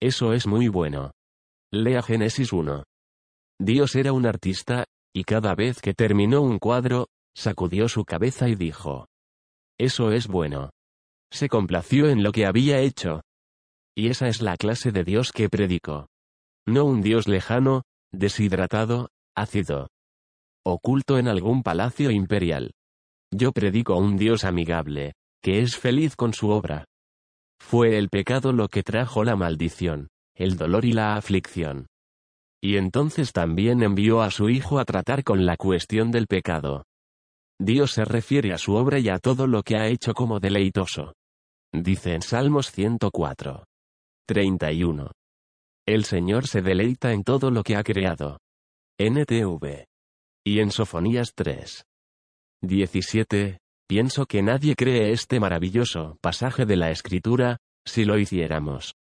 Eso 0.00 0.32
es 0.32 0.46
muy 0.46 0.68
bueno. 0.68 1.12
Lea 1.72 2.02
Génesis 2.02 2.52
1. 2.52 2.84
Dios 3.60 3.94
era 3.96 4.12
un 4.12 4.26
artista, 4.26 4.84
y 5.14 5.24
cada 5.24 5.54
vez 5.54 5.80
que 5.80 5.94
terminó 5.94 6.42
un 6.42 6.58
cuadro, 6.58 7.08
sacudió 7.34 7.88
su 7.88 8.04
cabeza 8.04 8.48
y 8.48 8.54
dijo. 8.54 9.06
Eso 9.78 10.12
es 10.12 10.26
bueno. 10.26 10.70
Se 11.32 11.48
complació 11.48 12.08
en 12.08 12.22
lo 12.22 12.32
que 12.32 12.46
había 12.46 12.80
hecho. 12.80 13.22
Y 13.96 14.08
esa 14.08 14.28
es 14.28 14.42
la 14.42 14.56
clase 14.56 14.92
de 14.92 15.04
Dios 15.04 15.32
que 15.32 15.48
predico. 15.48 16.08
No 16.66 16.84
un 16.84 17.00
Dios 17.00 17.28
lejano, 17.28 17.82
deshidratado, 18.12 19.08
ácido. 19.36 19.88
Oculto 20.64 21.18
en 21.18 21.28
algún 21.28 21.62
palacio 21.62 22.10
imperial. 22.10 22.72
Yo 23.30 23.52
predico 23.52 23.96
un 23.96 24.16
Dios 24.16 24.44
amigable, 24.44 25.14
que 25.42 25.60
es 25.60 25.76
feliz 25.76 26.16
con 26.16 26.34
su 26.34 26.50
obra. 26.50 26.84
Fue 27.60 27.98
el 27.98 28.08
pecado 28.08 28.52
lo 28.52 28.68
que 28.68 28.82
trajo 28.82 29.24
la 29.24 29.36
maldición, 29.36 30.08
el 30.34 30.56
dolor 30.56 30.84
y 30.84 30.92
la 30.92 31.16
aflicción. 31.16 31.86
Y 32.62 32.76
entonces 32.76 33.32
también 33.32 33.82
envió 33.82 34.22
a 34.22 34.30
su 34.30 34.48
Hijo 34.48 34.78
a 34.78 34.84
tratar 34.84 35.22
con 35.22 35.46
la 35.46 35.56
cuestión 35.56 36.10
del 36.10 36.26
pecado. 36.26 36.84
Dios 37.60 37.92
se 37.92 38.04
refiere 38.04 38.52
a 38.52 38.58
su 38.58 38.74
obra 38.74 38.98
y 38.98 39.08
a 39.08 39.18
todo 39.18 39.46
lo 39.46 39.62
que 39.62 39.76
ha 39.76 39.86
hecho 39.86 40.14
como 40.14 40.40
deleitoso. 40.40 41.14
Dice 41.72 42.14
en 42.14 42.22
Salmos 42.22 42.70
104. 42.70 43.64
31. 44.26 45.10
El 45.86 46.04
Señor 46.04 46.46
se 46.46 46.62
deleita 46.62 47.12
en 47.12 47.24
todo 47.24 47.50
lo 47.50 47.62
que 47.62 47.76
ha 47.76 47.82
creado. 47.82 48.38
NTV. 48.98 49.84
Y 50.44 50.60
en 50.60 50.70
Sofonías 50.70 51.32
3. 51.34 51.84
17. 52.62 53.58
Pienso 53.88 54.26
que 54.26 54.42
nadie 54.42 54.74
cree 54.74 55.12
este 55.12 55.40
maravilloso 55.40 56.18
pasaje 56.20 56.66
de 56.66 56.76
la 56.76 56.90
Escritura, 56.90 57.58
si 57.86 58.04
lo 58.04 58.18
hiciéramos. 58.18 58.97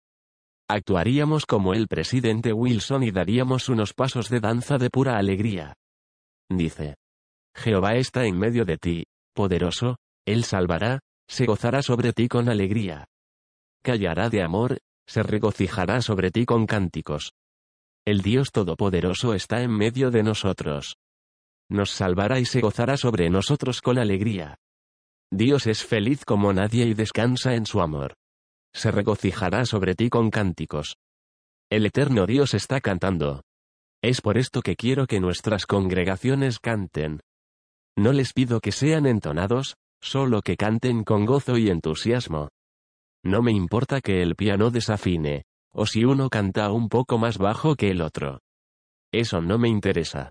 Actuaríamos 0.69 1.47
como 1.47 1.75
el 1.75 1.87
presidente 1.87 2.53
Wilson 2.53 3.05
y 3.05 3.13
daríamos 3.13 3.69
unos 3.69 3.95
pasos 3.95 4.29
de 4.29 4.41
danza 4.41 4.79
de 4.79 4.91
pura 4.91 5.17
alegría. 5.17 5.75
Dice. 6.51 6.97
Jehová 7.55 7.95
está 7.95 8.27
en 8.27 8.37
medio 8.37 8.65
de 8.65 8.77
ti, 8.77 9.05
poderoso, 9.33 9.97
él 10.27 10.43
salvará, 10.43 10.99
se 11.29 11.47
gozará 11.47 11.83
sobre 11.83 12.13
ti 12.13 12.27
con 12.27 12.49
alegría. 12.49 13.07
Callará 13.83 14.29
de 14.29 14.43
amor, 14.43 14.79
se 15.07 15.23
regocijará 15.23 16.03
sobre 16.03 16.33
ti 16.33 16.45
con 16.45 16.67
cánticos. 16.67 17.33
El 18.05 18.23
Dios 18.23 18.51
Todopoderoso 18.51 19.35
está 19.35 19.63
en 19.63 19.71
medio 19.71 20.11
de 20.11 20.25
nosotros. 20.25 20.97
Nos 21.71 21.91
salvará 21.91 22.41
y 22.41 22.45
se 22.45 22.61
gozará 22.61 22.97
sobre 22.97 23.31
nosotros 23.31 23.81
con 23.81 23.99
alegría. 23.99 24.57
Dios 25.31 25.69
es 25.69 25.85
feliz 25.85 26.25
como 26.25 26.53
nadie 26.53 26.87
y 26.87 26.95
descansa 26.95 27.55
en 27.55 27.67
su 27.67 27.81
amor 27.81 28.17
se 28.77 28.91
regocijará 28.91 29.65
sobre 29.65 29.95
ti 29.95 30.11
con 30.11 30.31
cánticos. 30.31 30.97
El 31.71 31.87
eterno 31.87 32.27
Dios 32.27 32.53
está 32.53 32.81
cantando. 32.81 33.43
Es 34.03 34.21
por 34.21 34.37
esto 34.37 34.61
que 34.61 34.77
quiero 34.77 35.07
que 35.07 35.19
nuestras 35.19 35.65
congregaciones 35.67 36.61
canten. 36.61 37.21
No 37.97 38.13
les 38.13 38.35
pido 38.35 38.61
que 38.61 38.73
sean 38.73 39.07
entonados, 39.07 39.77
solo 40.01 40.43
que 40.43 40.57
canten 40.57 41.05
con 41.05 41.25
gozo 41.25 41.57
y 41.57 41.71
entusiasmo. 41.71 42.51
No 43.25 43.41
me 43.41 43.51
importa 43.51 44.03
que 44.03 44.23
el 44.23 44.37
piano 44.37 44.71
desafine, 44.71 45.45
o 45.73 45.87
si 45.87 46.05
uno 46.05 46.29
canta 46.29 46.71
un 46.71 46.91
poco 46.91 47.17
más 47.17 47.39
bajo 47.39 47.75
que 47.77 47.91
el 47.91 48.03
otro. 48.03 48.41
Eso 49.11 49.41
no 49.41 49.59
me 49.59 49.69
interesa. 49.69 50.31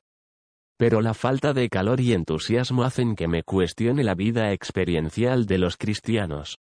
Pero 0.78 1.02
la 1.02 1.16
falta 1.16 1.54
de 1.54 1.68
calor 1.70 2.00
y 2.00 2.14
entusiasmo 2.14 2.84
hacen 2.84 3.16
que 3.16 3.28
me 3.28 3.42
cuestione 3.42 4.04
la 4.04 4.14
vida 4.14 4.52
experiencial 4.54 5.48
de 5.48 5.58
los 5.58 5.78
cristianos. 5.78 6.58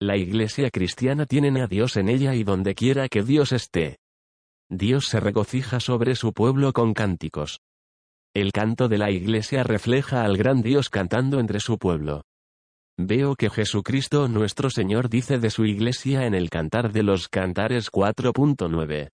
La 0.00 0.16
iglesia 0.16 0.70
cristiana 0.70 1.24
tiene 1.24 1.62
a 1.62 1.66
Dios 1.66 1.96
en 1.96 2.08
ella 2.08 2.34
y 2.34 2.44
donde 2.44 2.74
quiera 2.74 3.08
que 3.08 3.22
Dios 3.22 3.52
esté. 3.52 3.98
Dios 4.68 5.06
se 5.06 5.20
regocija 5.20 5.78
sobre 5.80 6.16
su 6.16 6.32
pueblo 6.32 6.72
con 6.72 6.94
cánticos. 6.94 7.60
El 8.34 8.50
canto 8.50 8.88
de 8.88 8.98
la 8.98 9.10
iglesia 9.10 9.62
refleja 9.62 10.24
al 10.24 10.36
gran 10.36 10.62
Dios 10.62 10.90
cantando 10.90 11.38
entre 11.38 11.60
su 11.60 11.78
pueblo. 11.78 12.22
Veo 12.96 13.36
que 13.36 13.50
Jesucristo 13.50 14.28
nuestro 14.28 14.70
Señor 14.70 15.08
dice 15.08 15.38
de 15.38 15.50
su 15.50 15.64
iglesia 15.64 16.26
en 16.26 16.34
el 16.34 16.50
Cantar 16.50 16.92
de 16.92 17.02
los 17.02 17.28
Cantares 17.28 17.90
4.9. 17.90 19.08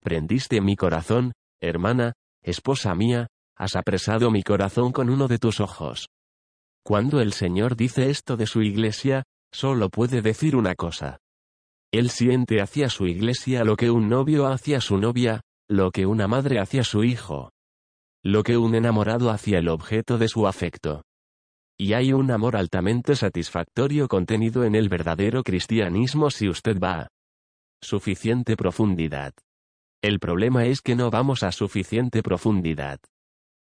Prendiste 0.00 0.60
mi 0.60 0.76
corazón, 0.76 1.32
hermana, 1.60 2.12
esposa 2.42 2.94
mía, 2.94 3.28
has 3.56 3.76
apresado 3.76 4.30
mi 4.30 4.42
corazón 4.42 4.92
con 4.92 5.08
uno 5.10 5.28
de 5.28 5.38
tus 5.38 5.60
ojos. 5.60 6.08
Cuando 6.84 7.20
el 7.20 7.32
Señor 7.32 7.76
dice 7.76 8.10
esto 8.10 8.36
de 8.36 8.46
su 8.46 8.62
iglesia, 8.62 9.24
solo 9.52 9.90
puede 9.90 10.22
decir 10.22 10.56
una 10.56 10.74
cosa. 10.74 11.18
Él 11.92 12.08
siente 12.08 12.60
hacia 12.60 12.88
su 12.88 13.06
iglesia 13.06 13.64
lo 13.64 13.76
que 13.76 13.90
un 13.90 14.08
novio 14.08 14.46
hacia 14.46 14.80
su 14.80 14.96
novia, 14.96 15.42
lo 15.68 15.90
que 15.90 16.06
una 16.06 16.26
madre 16.26 16.58
hacia 16.58 16.84
su 16.84 17.04
hijo. 17.04 17.50
Lo 18.24 18.42
que 18.42 18.56
un 18.56 18.74
enamorado 18.74 19.30
hacia 19.30 19.58
el 19.58 19.68
objeto 19.68 20.16
de 20.16 20.28
su 20.28 20.46
afecto. 20.46 21.02
Y 21.78 21.94
hay 21.94 22.12
un 22.12 22.30
amor 22.30 22.56
altamente 22.56 23.16
satisfactorio 23.16 24.08
contenido 24.08 24.64
en 24.64 24.74
el 24.74 24.88
verdadero 24.88 25.42
cristianismo 25.42 26.30
si 26.30 26.48
usted 26.48 26.78
va 26.78 27.02
a 27.02 27.08
suficiente 27.82 28.56
profundidad. 28.56 29.32
El 30.02 30.18
problema 30.18 30.66
es 30.66 30.80
que 30.80 30.94
no 30.94 31.10
vamos 31.10 31.42
a 31.42 31.52
suficiente 31.52 32.22
profundidad. 32.22 33.00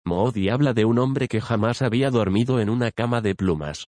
Moody 0.05 0.49
habla 0.49 0.73
de 0.73 0.85
un 0.85 0.99
hombre 0.99 1.27
que 1.27 1.41
jamás 1.41 1.81
había 1.81 2.11
dormido 2.11 2.59
en 2.59 2.69
una 2.69 2.91
cama 2.91 3.21
de 3.21 3.33
plumas. 3.33 3.87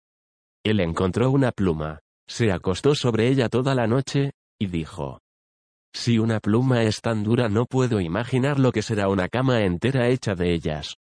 Él 0.65 0.81
encontró 0.81 1.31
una 1.31 1.53
pluma, 1.53 2.01
se 2.29 2.53
acostó 2.53 2.95
sobre 2.95 3.29
ella 3.29 3.49
toda 3.49 3.75
la 3.75 3.87
noche, 3.87 4.33
y 4.59 4.67
dijo. 4.67 5.21
Si 5.93 6.19
una 6.19 6.39
pluma 6.39 6.83
es 6.85 7.01
tan 7.01 7.25
dura 7.25 7.49
no 7.49 7.67
puedo 7.67 8.01
imaginar 8.01 8.59
lo 8.59 8.71
que 8.71 8.83
será 8.83 9.09
una 9.09 9.29
cama 9.29 9.63
entera 9.63 10.09
hecha 10.09 10.35
de 10.35 10.53
ellas. 10.53 10.97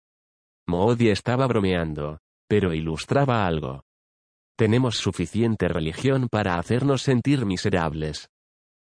Moody 0.68 1.10
estaba 1.10 1.46
bromeando, 1.48 2.20
pero 2.48 2.74
ilustraba 2.74 3.46
algo. 3.46 3.84
Tenemos 4.58 4.98
suficiente 4.98 5.68
religión 5.68 6.28
para 6.30 6.58
hacernos 6.58 7.02
sentir 7.02 7.46
miserables. 7.46 8.30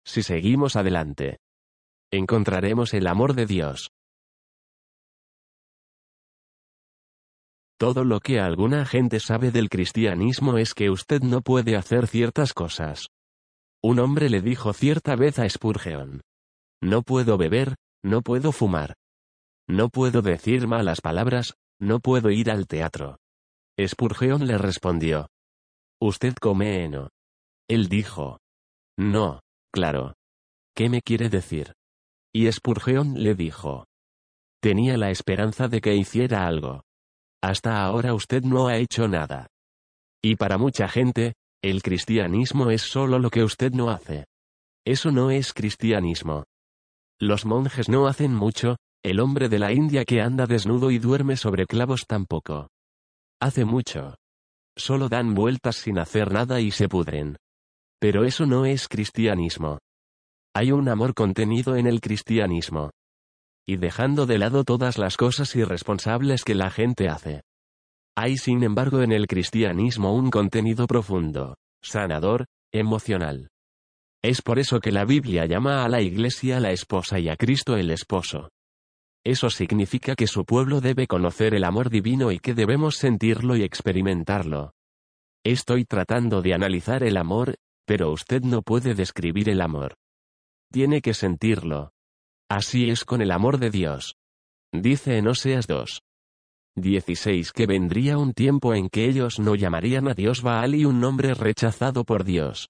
Si 0.05 0.23
seguimos 0.23 0.75
adelante, 0.75 1.39
encontraremos 2.11 2.93
el 2.93 3.07
amor 3.07 3.33
de 3.33 3.45
Dios. 3.45 3.89
Todo 7.77 8.05
lo 8.05 8.21
que 8.21 8.39
alguna 8.39 8.85
gente 8.85 9.19
sabe 9.19 9.51
del 9.51 9.69
cristianismo 9.69 10.57
es 10.57 10.73
que 10.73 10.89
usted 10.89 11.21
no 11.21 11.41
puede 11.41 11.75
hacer 11.75 12.07
ciertas 12.07 12.53
cosas. 12.53 13.07
Un 13.83 13.99
hombre 13.99 14.29
le 14.29 14.41
dijo 14.41 14.71
cierta 14.73 15.15
vez 15.15 15.39
a 15.39 15.49
Spurgeon. 15.49 16.21
No 16.81 17.01
puedo 17.01 17.37
beber, 17.37 17.75
no 18.03 18.21
puedo 18.21 18.51
fumar. 18.51 18.95
No 19.67 19.89
puedo 19.89 20.21
decir 20.21 20.67
malas 20.67 21.01
palabras, 21.01 21.55
no 21.79 21.99
puedo 21.99 22.29
ir 22.29 22.49
al 22.49 22.65
teatro. 22.65 23.17
Spurgeon 23.79 24.47
le 24.47 24.57
respondió. 24.57 25.27
Usted 26.01 26.33
come 26.39 26.83
heno. 26.83 27.09
Él 27.67 27.89
dijo. 27.89 28.39
No, 28.97 29.41
claro. 29.73 30.13
¿Qué 30.75 30.87
me 30.89 31.01
quiere 31.01 31.29
decir? 31.29 31.73
Y 32.33 32.49
Spurgeon 32.51 33.21
le 33.21 33.35
dijo. 33.35 33.85
Tenía 34.61 34.97
la 34.97 35.09
esperanza 35.09 35.67
de 35.67 35.81
que 35.81 35.95
hiciera 35.95 36.47
algo. 36.47 36.83
Hasta 37.45 37.85
ahora 37.85 38.15
usted 38.15 38.41
no 38.41 38.65
ha 38.65 38.77
hecho 38.77 39.07
nada. 39.07 39.45
Y 40.19 40.35
para 40.35 40.57
mucha 40.57 40.87
gente, 40.87 41.35
el 41.61 41.83
cristianismo 41.83 42.71
es 42.71 42.81
solo 42.81 43.19
lo 43.19 43.29
que 43.29 43.43
usted 43.43 43.71
no 43.71 43.91
hace. 43.91 44.25
Eso 44.83 45.11
no 45.11 45.29
es 45.29 45.53
cristianismo. 45.53 46.45
Los 47.19 47.45
monjes 47.45 47.87
no 47.87 48.07
hacen 48.07 48.33
mucho, 48.33 48.77
el 49.03 49.19
hombre 49.19 49.47
de 49.47 49.59
la 49.59 49.71
India 49.71 50.05
que 50.05 50.21
anda 50.21 50.47
desnudo 50.47 50.89
y 50.89 50.97
duerme 50.97 51.37
sobre 51.37 51.67
clavos 51.67 52.07
tampoco. 52.07 52.69
Hace 53.39 53.63
mucho. 53.63 54.15
Solo 54.75 55.07
dan 55.07 55.35
vueltas 55.35 55.75
sin 55.75 55.99
hacer 55.99 56.31
nada 56.31 56.61
y 56.61 56.71
se 56.71 56.89
pudren. 56.89 57.37
Pero 57.99 58.25
eso 58.25 58.47
no 58.47 58.65
es 58.65 58.87
cristianismo. 58.87 59.77
Hay 60.55 60.71
un 60.71 60.89
amor 60.89 61.13
contenido 61.13 61.75
en 61.75 61.85
el 61.85 62.01
cristianismo. 62.01 62.89
Y 63.67 63.77
dejando 63.77 64.25
de 64.25 64.37
lado 64.37 64.63
todas 64.63 64.97
las 64.97 65.17
cosas 65.17 65.55
irresponsables 65.55 66.43
que 66.43 66.55
la 66.55 66.69
gente 66.69 67.09
hace. 67.09 67.41
Hay 68.15 68.37
sin 68.37 68.63
embargo 68.63 69.01
en 69.01 69.11
el 69.11 69.27
cristianismo 69.27 70.13
un 70.15 70.29
contenido 70.29 70.87
profundo, 70.87 71.57
sanador, 71.81 72.45
emocional. 72.71 73.49
Es 74.23 74.41
por 74.41 74.59
eso 74.59 74.79
que 74.79 74.91
la 74.91 75.05
Biblia 75.05 75.45
llama 75.45 75.83
a 75.83 75.89
la 75.89 76.01
Iglesia 76.01 76.59
la 76.59 76.71
esposa 76.71 77.19
y 77.19 77.29
a 77.29 77.35
Cristo 77.35 77.75
el 77.75 77.91
esposo. 77.91 78.49
Eso 79.25 79.49
significa 79.49 80.15
que 80.15 80.27
su 80.27 80.45
pueblo 80.45 80.81
debe 80.81 81.07
conocer 81.07 81.55
el 81.55 81.63
amor 81.63 81.89
divino 81.89 82.31
y 82.31 82.39
que 82.39 82.53
debemos 82.53 82.95
sentirlo 82.95 83.55
y 83.55 83.63
experimentarlo. 83.63 84.73
Estoy 85.43 85.85
tratando 85.85 86.41
de 86.41 86.53
analizar 86.53 87.03
el 87.03 87.17
amor, 87.17 87.55
pero 87.85 88.11
usted 88.11 88.41
no 88.41 88.61
puede 88.61 88.93
describir 88.93 89.49
el 89.49 89.61
amor. 89.61 89.95
Tiene 90.71 91.01
que 91.01 91.13
sentirlo. 91.13 91.91
Así 92.49 92.89
es 92.89 93.05
con 93.05 93.21
el 93.21 93.31
amor 93.31 93.57
de 93.57 93.69
Dios. 93.69 94.15
Dice 94.71 95.17
en 95.17 95.27
Oseas 95.27 95.67
2. 95.67 96.01
16 96.77 97.51
que 97.53 97.65
vendría 97.67 98.17
un 98.17 98.33
tiempo 98.33 98.73
en 98.73 98.89
que 98.89 99.05
ellos 99.05 99.39
no 99.39 99.55
llamarían 99.55 100.07
a 100.07 100.13
Dios 100.13 100.41
Baal 100.41 100.75
y 100.75 100.85
un 100.85 100.99
nombre 100.99 101.33
rechazado 101.33 102.03
por 102.03 102.25
Dios 102.25 102.67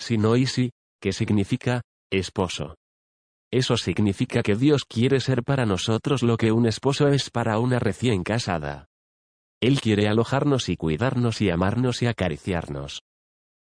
sino 0.00 0.36
Isi, 0.36 0.70
que 1.00 1.12
significa, 1.12 1.82
esposo. 2.10 2.74
Eso 3.52 3.76
significa 3.76 4.42
que 4.42 4.56
Dios 4.56 4.84
quiere 4.84 5.20
ser 5.20 5.42
para 5.42 5.66
nosotros 5.66 6.22
lo 6.22 6.36
que 6.36 6.52
un 6.52 6.66
esposo 6.66 7.08
es 7.08 7.30
para 7.30 7.58
una 7.58 7.78
recién 7.78 8.22
casada. 8.22 8.86
Él 9.60 9.80
quiere 9.80 10.08
alojarnos 10.08 10.68
y 10.68 10.76
cuidarnos 10.76 11.40
y 11.40 11.50
amarnos 11.50 12.02
y 12.02 12.06
acariciarnos. 12.06 13.02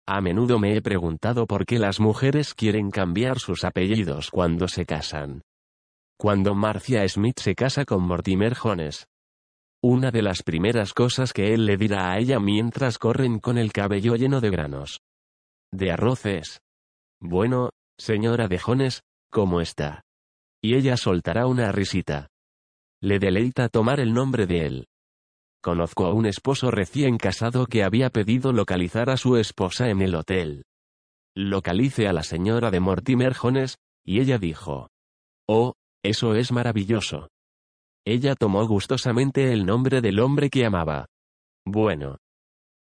A 0.08 0.22
menudo 0.22 0.60
me 0.60 0.76
he 0.76 0.82
preguntado 0.82 1.48
por 1.48 1.66
qué 1.66 1.80
las 1.80 2.00
mujeres 2.00 2.54
quieren 2.54 2.92
cambiar 2.92 3.40
sus 3.40 3.64
apellidos 3.64 4.30
cuando 4.32 4.68
se 4.68 4.86
casan. 4.86 5.42
Cuando 6.18 6.56
Marcia 6.56 7.08
Smith 7.08 7.40
se 7.40 7.56
casa 7.56 7.86
con 7.86 8.04
Mortimer 8.04 8.54
Jones. 8.54 9.08
Una 9.82 10.12
de 10.12 10.22
las 10.22 10.44
primeras 10.44 10.94
cosas 10.94 11.34
que 11.34 11.54
él 11.54 11.66
le 11.66 11.78
dirá 11.78 12.12
a 12.12 12.20
ella 12.20 12.40
mientras 12.40 12.98
corren 12.98 13.40
con 13.40 13.58
el 13.58 13.72
cabello 13.72 14.16
lleno 14.16 14.42
de 14.42 14.50
granos 14.50 15.02
de 15.74 15.92
arroces. 15.92 16.62
Bueno, 17.20 17.72
señora 17.98 18.48
de 18.48 18.60
Jones, 18.60 19.02
¿cómo 19.32 19.60
está? 19.60 20.04
Y 20.62 20.76
ella 20.76 20.98
soltará 20.98 21.48
una 21.48 21.72
risita. 21.72 22.28
Le 23.02 23.18
deleita 23.20 23.70
tomar 23.70 24.00
el 24.00 24.14
nombre 24.14 24.46
de 24.46 24.66
él. 24.66 24.88
Conozco 25.64 26.06
a 26.08 26.14
un 26.14 26.26
esposo 26.26 26.72
recién 26.72 27.18
casado 27.18 27.68
que 27.68 27.86
había 27.86 28.10
pedido 28.10 28.52
localizar 28.52 29.10
a 29.10 29.16
su 29.16 29.38
esposa 29.38 29.88
en 29.88 30.02
el 30.02 30.14
hotel. 30.14 30.66
Localice 31.38 32.06
a 32.10 32.12
la 32.12 32.24
señora 32.24 32.70
de 32.70 32.82
Mortimer 32.82 33.34
Jones, 33.34 33.78
y 34.04 34.20
ella 34.20 34.38
dijo. 34.38 34.90
Oh, 35.48 35.76
eso 36.04 36.36
es 36.36 36.52
maravilloso. 36.52 37.30
Ella 38.06 38.36
tomó 38.36 38.68
gustosamente 38.68 39.54
el 39.54 39.66
nombre 39.66 40.02
del 40.02 40.20
hombre 40.20 40.50
que 40.50 40.66
amaba. 40.66 41.06
Bueno. 41.66 42.18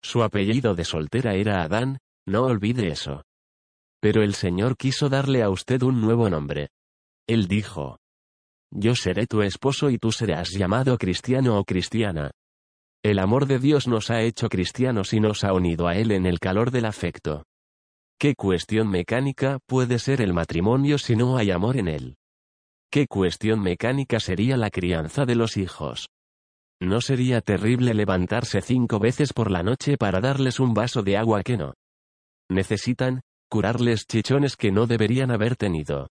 Su 0.02 0.24
apellido 0.24 0.74
de 0.74 0.84
soltera 0.84 1.34
era 1.34 1.62
Adán, 1.62 1.98
no 2.26 2.42
olvide 2.42 2.88
eso. 2.88 3.22
Pero 4.00 4.24
el 4.24 4.34
Señor 4.34 4.76
quiso 4.76 5.08
darle 5.08 5.44
a 5.44 5.48
usted 5.48 5.80
un 5.82 6.00
nuevo 6.00 6.28
nombre. 6.28 6.70
Él 7.28 7.46
dijo. 7.46 7.98
Yo 8.72 8.96
seré 8.96 9.28
tu 9.28 9.42
esposo 9.42 9.90
y 9.90 9.98
tú 9.98 10.10
serás 10.10 10.50
llamado 10.50 10.98
cristiano 10.98 11.56
o 11.56 11.64
cristiana. 11.64 12.32
El 13.04 13.18
amor 13.18 13.44
de 13.44 13.58
Dios 13.58 13.86
nos 13.86 14.10
ha 14.10 14.22
hecho 14.22 14.48
cristianos 14.48 15.12
y 15.12 15.20
nos 15.20 15.44
ha 15.44 15.52
unido 15.52 15.88
a 15.88 15.94
Él 15.94 16.10
en 16.10 16.24
el 16.24 16.38
calor 16.38 16.70
del 16.70 16.86
afecto. 16.86 17.44
¿Qué 18.18 18.34
cuestión 18.34 18.88
mecánica 18.88 19.58
puede 19.66 19.98
ser 19.98 20.22
el 20.22 20.32
matrimonio 20.32 20.96
si 20.96 21.14
no 21.14 21.36
hay 21.36 21.50
amor 21.50 21.76
en 21.76 21.88
él? 21.88 22.16
¿Qué 22.90 23.06
cuestión 23.06 23.60
mecánica 23.60 24.20
sería 24.20 24.56
la 24.56 24.70
crianza 24.70 25.26
de 25.26 25.34
los 25.34 25.58
hijos? 25.58 26.06
¿No 26.80 27.02
sería 27.02 27.42
terrible 27.42 27.92
levantarse 27.92 28.62
cinco 28.62 28.98
veces 29.00 29.34
por 29.34 29.50
la 29.50 29.62
noche 29.62 29.98
para 29.98 30.20
darles 30.20 30.58
un 30.58 30.72
vaso 30.72 31.02
de 31.02 31.18
agua 31.18 31.42
que 31.42 31.58
no? 31.58 31.74
Necesitan, 32.48 33.20
curarles 33.50 34.06
chichones 34.06 34.56
que 34.56 34.72
no 34.72 34.86
deberían 34.86 35.30
haber 35.30 35.56
tenido. 35.56 36.08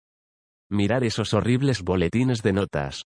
Mirar 0.70 1.04
esos 1.04 1.34
horribles 1.34 1.82
boletines 1.82 2.44
de 2.44 2.54
notas. 2.54 3.04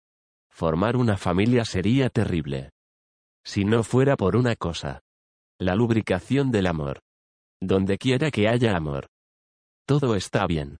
Formar 0.51 0.97
una 0.97 1.17
familia 1.17 1.65
sería 1.65 2.11
terrible. 2.11 2.71
Si 3.45 3.65
no 3.65 3.83
fuera 3.83 4.17
por 4.17 4.37
una 4.37 4.57
cosa. 4.57 5.01
La 5.59 5.75
lubricación 5.75 6.51
del 6.51 6.67
amor. 6.67 7.01
Donde 7.61 7.99
quiera 7.99 8.31
que 8.31 8.49
haya 8.49 8.77
amor. 8.77 9.09
Todo 9.87 10.15
está 10.15 10.47
bien. 10.47 10.79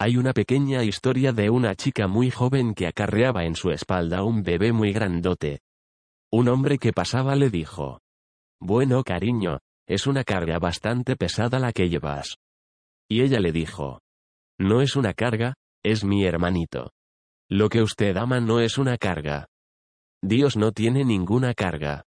Hay 0.00 0.16
una 0.16 0.32
pequeña 0.32 0.84
historia 0.84 1.32
de 1.32 1.50
una 1.50 1.74
chica 1.74 2.06
muy 2.06 2.30
joven 2.30 2.74
que 2.74 2.86
acarreaba 2.86 3.44
en 3.44 3.56
su 3.56 3.70
espalda 3.70 4.22
un 4.22 4.42
bebé 4.42 4.72
muy 4.72 4.92
grandote. 4.92 5.60
Un 6.30 6.48
hombre 6.48 6.78
que 6.78 6.92
pasaba 6.92 7.34
le 7.34 7.50
dijo. 7.50 8.00
Bueno 8.60 9.02
cariño, 9.02 9.58
es 9.88 10.06
una 10.06 10.22
carga 10.22 10.58
bastante 10.58 11.16
pesada 11.16 11.58
la 11.58 11.72
que 11.72 11.88
llevas. 11.88 12.36
Y 13.08 13.22
ella 13.22 13.40
le 13.40 13.50
dijo. 13.50 14.00
No 14.58 14.82
es 14.82 14.94
una 14.96 15.14
carga, 15.14 15.54
es 15.82 16.04
mi 16.04 16.24
hermanito. 16.24 16.92
Lo 17.50 17.68
que 17.68 17.82
usted 17.82 18.16
ama 18.16 18.40
no 18.40 18.60
es 18.60 18.78
una 18.78 18.98
carga. 18.98 19.46
Dios 20.22 20.56
no 20.56 20.72
tiene 20.72 21.04
ninguna 21.04 21.54
carga. 21.54 22.04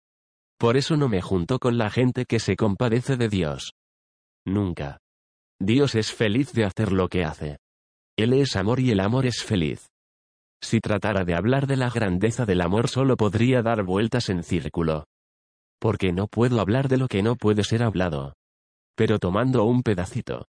Por 0.57 0.77
eso 0.77 0.97
no 0.97 1.07
me 1.07 1.21
junto 1.21 1.59
con 1.59 1.77
la 1.77 1.89
gente 1.89 2.25
que 2.25 2.39
se 2.39 2.55
compadece 2.55 3.17
de 3.17 3.29
Dios. 3.29 3.73
Nunca. 4.45 4.99
Dios 5.59 5.95
es 5.95 6.11
feliz 6.11 6.51
de 6.53 6.65
hacer 6.65 6.91
lo 6.91 7.07
que 7.07 7.23
hace. 7.23 7.57
Él 8.17 8.33
es 8.33 8.55
amor 8.55 8.79
y 8.79 8.91
el 8.91 8.99
amor 8.99 9.25
es 9.25 9.43
feliz. 9.43 9.87
Si 10.61 10.79
tratara 10.79 11.23
de 11.23 11.35
hablar 11.35 11.67
de 11.67 11.77
la 11.77 11.89
grandeza 11.89 12.45
del 12.45 12.61
amor 12.61 12.89
solo 12.89 13.17
podría 13.17 13.61
dar 13.61 13.83
vueltas 13.83 14.29
en 14.29 14.43
círculo 14.43 15.05
porque 15.81 16.13
no 16.13 16.27
puedo 16.27 16.61
hablar 16.61 16.87
de 16.87 16.97
lo 16.97 17.07
que 17.07 17.23
no 17.23 17.35
puede 17.35 17.63
ser 17.63 17.81
hablado. 17.81 18.35
Pero 18.95 19.17
tomando 19.17 19.63
un 19.63 19.81
pedacito. 19.81 20.45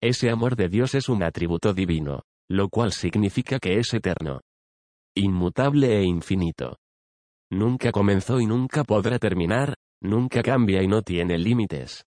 Ese 0.00 0.30
amor 0.30 0.54
de 0.54 0.68
Dios 0.68 0.94
es 0.94 1.08
un 1.08 1.24
atributo 1.24 1.74
divino, 1.74 2.22
lo 2.48 2.68
cual 2.68 2.92
significa 2.92 3.58
que 3.58 3.80
es 3.80 3.92
eterno. 3.92 4.40
Inmutable 5.16 5.98
e 5.98 6.04
infinito. 6.04 6.76
Nunca 7.52 7.92
comenzó 7.92 8.40
y 8.40 8.46
nunca 8.46 8.82
podrá 8.82 9.18
terminar, 9.18 9.74
nunca 10.00 10.42
cambia 10.42 10.82
y 10.82 10.88
no 10.88 11.02
tiene 11.02 11.36
límites. 11.36 12.04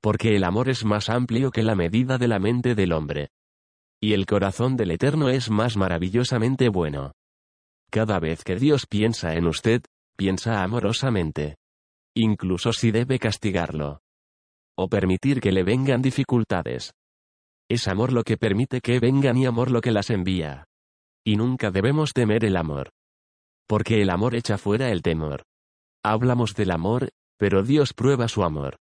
Porque 0.00 0.34
el 0.34 0.44
amor 0.44 0.70
es 0.70 0.84
más 0.84 1.10
amplio 1.10 1.50
que 1.50 1.62
la 1.62 1.74
medida 1.74 2.16
de 2.16 2.26
la 2.26 2.38
mente 2.38 2.74
del 2.74 2.92
hombre. 2.92 3.28
Y 4.00 4.14
el 4.14 4.24
corazón 4.24 4.76
del 4.76 4.90
Eterno 4.90 5.28
es 5.28 5.50
más 5.50 5.76
maravillosamente 5.76 6.70
bueno. 6.70 7.12
Cada 7.90 8.18
vez 8.18 8.42
que 8.44 8.56
Dios 8.56 8.86
piensa 8.86 9.34
en 9.34 9.46
usted, 9.46 9.82
piensa 10.16 10.62
amorosamente 10.62 11.56
incluso 12.14 12.72
si 12.72 12.90
debe 12.90 13.18
castigarlo. 13.18 14.00
O 14.76 14.88
permitir 14.88 15.40
que 15.40 15.52
le 15.52 15.62
vengan 15.62 16.02
dificultades. 16.02 16.92
Es 17.70 17.88
amor 17.88 18.12
lo 18.12 18.22
que 18.22 18.36
permite 18.36 18.80
que 18.80 19.00
vengan 19.00 19.36
y 19.36 19.46
amor 19.46 19.70
lo 19.70 19.80
que 19.80 19.92
las 19.92 20.10
envía. 20.10 20.64
Y 21.24 21.36
nunca 21.36 21.70
debemos 21.70 22.12
temer 22.12 22.44
el 22.44 22.56
amor. 22.56 22.90
Porque 23.66 24.02
el 24.02 24.10
amor 24.10 24.34
echa 24.34 24.58
fuera 24.58 24.90
el 24.90 25.02
temor. 25.02 25.42
Hablamos 26.04 26.54
del 26.54 26.70
amor, 26.70 27.10
pero 27.38 27.62
Dios 27.62 27.92
prueba 27.92 28.28
su 28.28 28.42
amor. 28.42 28.76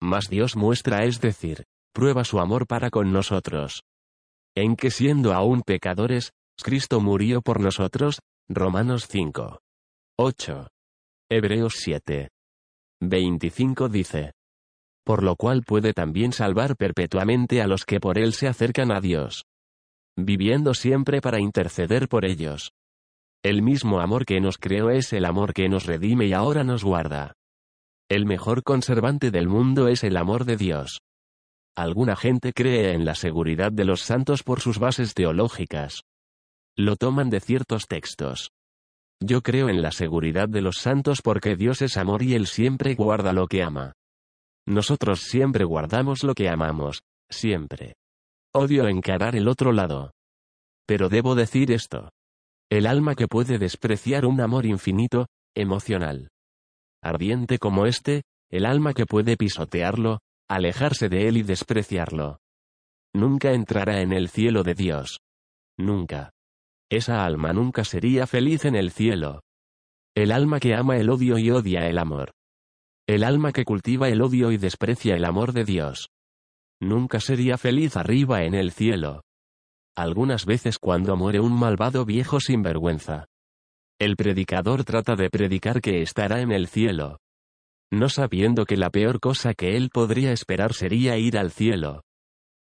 Mas 0.00 0.28
Dios 0.28 0.56
muestra, 0.56 1.04
es 1.04 1.20
decir, 1.20 1.64
prueba 1.92 2.24
su 2.24 2.40
amor 2.40 2.66
para 2.66 2.90
con 2.90 3.12
nosotros. 3.12 3.82
En 4.54 4.76
que 4.76 4.90
siendo 4.90 5.32
aún 5.32 5.62
pecadores, 5.62 6.32
Cristo 6.62 7.00
murió 7.00 7.40
por 7.42 7.60
nosotros, 7.60 8.20
Romanos 8.48 9.06
5. 9.08 9.60
8. 10.18 10.68
Hebreos 11.30 11.74
7. 11.78 12.28
25 13.00 13.88
dice. 13.88 14.32
Por 15.04 15.22
lo 15.22 15.36
cual 15.36 15.62
puede 15.62 15.92
también 15.92 16.32
salvar 16.32 16.76
perpetuamente 16.76 17.62
a 17.62 17.66
los 17.66 17.84
que 17.84 17.98
por 17.98 18.18
él 18.18 18.34
se 18.34 18.46
acercan 18.46 18.92
a 18.92 19.00
Dios. 19.00 19.44
Viviendo 20.16 20.74
siempre 20.74 21.20
para 21.20 21.40
interceder 21.40 22.08
por 22.08 22.24
ellos. 22.24 22.72
El 23.44 23.60
mismo 23.60 23.98
amor 23.98 24.24
que 24.24 24.40
nos 24.40 24.56
creó 24.56 24.90
es 24.90 25.12
el 25.12 25.24
amor 25.24 25.52
que 25.52 25.68
nos 25.68 25.86
redime 25.86 26.26
y 26.26 26.32
ahora 26.32 26.62
nos 26.62 26.84
guarda. 26.84 27.32
El 28.08 28.24
mejor 28.24 28.62
conservante 28.62 29.32
del 29.32 29.48
mundo 29.48 29.88
es 29.88 30.04
el 30.04 30.16
amor 30.16 30.44
de 30.44 30.56
Dios. 30.56 31.00
Alguna 31.76 32.14
gente 32.14 32.52
cree 32.52 32.92
en 32.92 33.04
la 33.04 33.16
seguridad 33.16 33.72
de 33.72 33.84
los 33.84 34.02
santos 34.02 34.44
por 34.44 34.60
sus 34.60 34.78
bases 34.78 35.14
teológicas. 35.14 36.02
Lo 36.76 36.94
toman 36.94 37.30
de 37.30 37.40
ciertos 37.40 37.86
textos. 37.88 38.52
Yo 39.20 39.42
creo 39.42 39.68
en 39.68 39.82
la 39.82 39.90
seguridad 39.90 40.48
de 40.48 40.62
los 40.62 40.76
santos 40.76 41.20
porque 41.20 41.56
Dios 41.56 41.82
es 41.82 41.96
amor 41.96 42.22
y 42.22 42.34
Él 42.34 42.46
siempre 42.46 42.94
guarda 42.94 43.32
lo 43.32 43.48
que 43.48 43.64
ama. 43.64 43.94
Nosotros 44.68 45.20
siempre 45.20 45.64
guardamos 45.64 46.22
lo 46.22 46.34
que 46.34 46.48
amamos, 46.48 47.02
siempre. 47.28 47.94
Odio 48.54 48.86
encarar 48.86 49.34
el 49.34 49.48
otro 49.48 49.72
lado. 49.72 50.12
Pero 50.86 51.08
debo 51.08 51.34
decir 51.34 51.72
esto. 51.72 52.10
El 52.72 52.86
alma 52.86 53.14
que 53.14 53.28
puede 53.28 53.58
despreciar 53.58 54.24
un 54.24 54.40
amor 54.40 54.64
infinito, 54.64 55.26
emocional. 55.54 56.30
Ardiente 57.02 57.58
como 57.58 57.84
este, 57.84 58.22
el 58.50 58.64
alma 58.64 58.94
que 58.94 59.04
puede 59.04 59.36
pisotearlo, 59.36 60.20
alejarse 60.48 61.10
de 61.10 61.28
él 61.28 61.36
y 61.36 61.42
despreciarlo. 61.42 62.38
Nunca 63.14 63.52
entrará 63.52 64.00
en 64.00 64.14
el 64.14 64.30
cielo 64.30 64.62
de 64.62 64.72
Dios. 64.72 65.20
Nunca. 65.78 66.30
Esa 66.90 67.26
alma 67.26 67.52
nunca 67.52 67.84
sería 67.84 68.26
feliz 68.26 68.64
en 68.64 68.74
el 68.74 68.90
cielo. 68.90 69.42
El 70.16 70.32
alma 70.32 70.58
que 70.58 70.74
ama 70.74 70.96
el 70.96 71.10
odio 71.10 71.36
y 71.36 71.50
odia 71.50 71.90
el 71.90 71.98
amor. 71.98 72.30
El 73.06 73.22
alma 73.22 73.52
que 73.52 73.66
cultiva 73.66 74.08
el 74.08 74.22
odio 74.22 74.50
y 74.50 74.56
desprecia 74.56 75.14
el 75.14 75.26
amor 75.26 75.52
de 75.52 75.66
Dios. 75.66 76.08
Nunca 76.80 77.20
sería 77.20 77.58
feliz 77.58 77.98
arriba 77.98 78.44
en 78.44 78.54
el 78.54 78.72
cielo. 78.72 79.20
Algunas 79.96 80.46
veces 80.46 80.78
cuando 80.78 81.16
muere 81.16 81.40
un 81.40 81.52
malvado 81.52 82.04
viejo 82.04 82.40
sin 82.40 82.62
vergüenza. 82.62 83.26
El 83.98 84.16
predicador 84.16 84.84
trata 84.84 85.16
de 85.16 85.30
predicar 85.30 85.80
que 85.80 86.02
estará 86.02 86.40
en 86.40 86.50
el 86.50 86.66
cielo. 86.66 87.18
No 87.90 88.08
sabiendo 88.08 88.64
que 88.64 88.76
la 88.76 88.90
peor 88.90 89.20
cosa 89.20 89.52
que 89.54 89.76
él 89.76 89.90
podría 89.90 90.32
esperar 90.32 90.72
sería 90.72 91.18
ir 91.18 91.36
al 91.36 91.50
cielo. 91.50 92.02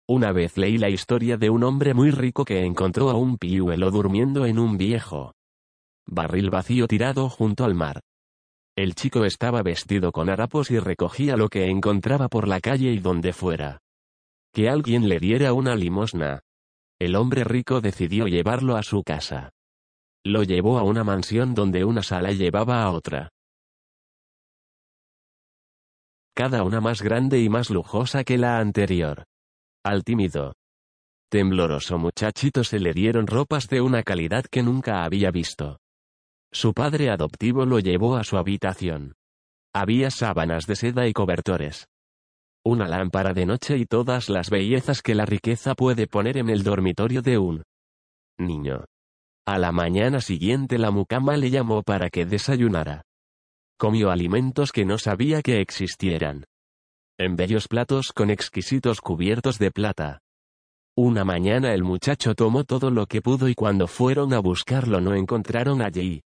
Una 0.07 0.31
vez 0.31 0.55
leí 0.55 0.77
la 0.77 0.89
historia 0.89 1.35
de 1.35 1.49
un 1.49 1.63
hombre 1.63 1.95
muy 1.95 2.11
rico 2.11 2.45
que 2.45 2.63
encontró 2.63 3.09
a 3.09 3.15
un 3.15 3.37
piuelo 3.37 3.89
durmiendo 3.89 4.45
en 4.45 4.59
un 4.59 4.77
viejo 4.77 5.33
barril 6.07 6.51
vacío 6.51 6.87
tirado 6.87 7.29
junto 7.29 7.65
al 7.65 7.73
mar. 7.73 8.01
El 8.77 8.93
chico 8.93 9.25
estaba 9.25 9.63
vestido 9.63 10.11
con 10.11 10.29
harapos 10.29 10.69
y 10.69 10.77
recogía 10.77 11.37
lo 11.37 11.49
que 11.49 11.69
encontraba 11.69 12.27
por 12.27 12.47
la 12.47 12.59
calle 12.59 12.91
y 12.91 12.99
donde 12.99 13.33
fuera. 13.33 13.79
Que 14.53 14.69
alguien 14.69 15.09
le 15.09 15.19
diera 15.19 15.53
una 15.53 15.75
limosna. 15.75 16.41
El 16.99 17.15
hombre 17.15 17.43
rico 17.43 17.81
decidió 17.81 18.27
llevarlo 18.27 18.77
a 18.77 18.83
su 18.83 19.03
casa. 19.03 19.51
Lo 20.23 20.43
llevó 20.43 20.79
a 20.79 20.83
una 20.83 21.03
mansión 21.03 21.53
donde 21.53 21.83
una 21.83 22.01
sala 22.01 22.31
llevaba 22.31 22.83
a 22.83 22.91
otra. 22.91 23.29
Cada 26.33 26.63
una 26.63 26.81
más 26.81 27.01
grande 27.01 27.39
y 27.41 27.49
más 27.49 27.69
lujosa 27.69 28.23
que 28.23 28.37
la 28.37 28.59
anterior. 28.59 29.25
Al 29.83 30.03
tímido, 30.03 30.53
tembloroso 31.29 31.97
muchachito 31.97 32.63
se 32.63 32.79
le 32.79 32.93
dieron 32.93 33.27
ropas 33.27 33.67
de 33.67 33.81
una 33.81 34.03
calidad 34.03 34.45
que 34.45 34.63
nunca 34.63 35.03
había 35.03 35.31
visto. 35.31 35.79
Su 36.51 36.73
padre 36.73 37.09
adoptivo 37.09 37.65
lo 37.65 37.79
llevó 37.79 38.15
a 38.15 38.23
su 38.23 38.37
habitación. 38.37 39.15
Había 39.73 40.09
sábanas 40.11 40.65
de 40.65 40.77
seda 40.77 41.07
y 41.07 41.13
cobertores. 41.13 41.87
Una 42.67 42.87
lámpara 42.87 43.33
de 43.33 43.45
noche 43.45 43.77
y 43.77 43.85
todas 43.85 44.27
las 44.27 44.49
bellezas 44.49 45.03
que 45.03 45.13
la 45.13 45.25
riqueza 45.25 45.75
puede 45.75 46.07
poner 46.07 46.37
en 46.37 46.49
el 46.49 46.63
dormitorio 46.63 47.21
de 47.21 47.37
un 47.37 47.63
niño. 48.39 48.85
A 49.45 49.59
la 49.59 49.71
mañana 49.71 50.19
siguiente 50.19 50.79
la 50.79 50.89
mucama 50.89 51.37
le 51.37 51.51
llamó 51.51 51.83
para 51.83 52.09
que 52.09 52.25
desayunara. 52.25 53.03
Comió 53.77 54.09
alimentos 54.09 54.71
que 54.71 54.83
no 54.83 54.97
sabía 54.97 55.43
que 55.43 55.61
existieran 55.61 56.45
en 57.17 57.35
bellos 57.35 57.67
platos 57.67 58.11
con 58.13 58.29
exquisitos 58.29 58.99
cubiertos 58.99 59.57
de 59.59 59.71
plata. 59.71 60.19
Una 60.97 61.23
mañana 61.23 61.73
el 61.73 61.83
muchacho 61.83 62.35
tomó 62.35 62.63
todo 62.63 62.89
lo 62.89 63.05
que 63.05 63.21
pudo 63.21 63.47
y 63.47 63.53
cuando 63.53 63.87
fueron 63.87 64.33
a 64.33 64.39
buscarlo 64.39 64.99
no 65.01 65.13
encontraron 65.13 65.81
allí. 65.81 66.23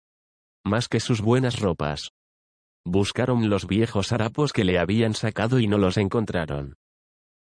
Más 0.65 0.87
que 0.87 0.99
sus 0.99 1.21
buenas 1.21 1.59
ropas. 1.59 2.09
Buscaron 2.85 3.49
los 3.49 3.67
viejos 3.67 4.11
harapos 4.11 4.53
que 4.53 4.63
le 4.63 4.77
habían 4.77 5.15
sacado 5.15 5.59
y 5.59 5.67
no 5.67 5.77
los 5.77 5.97
encontraron. 5.97 6.75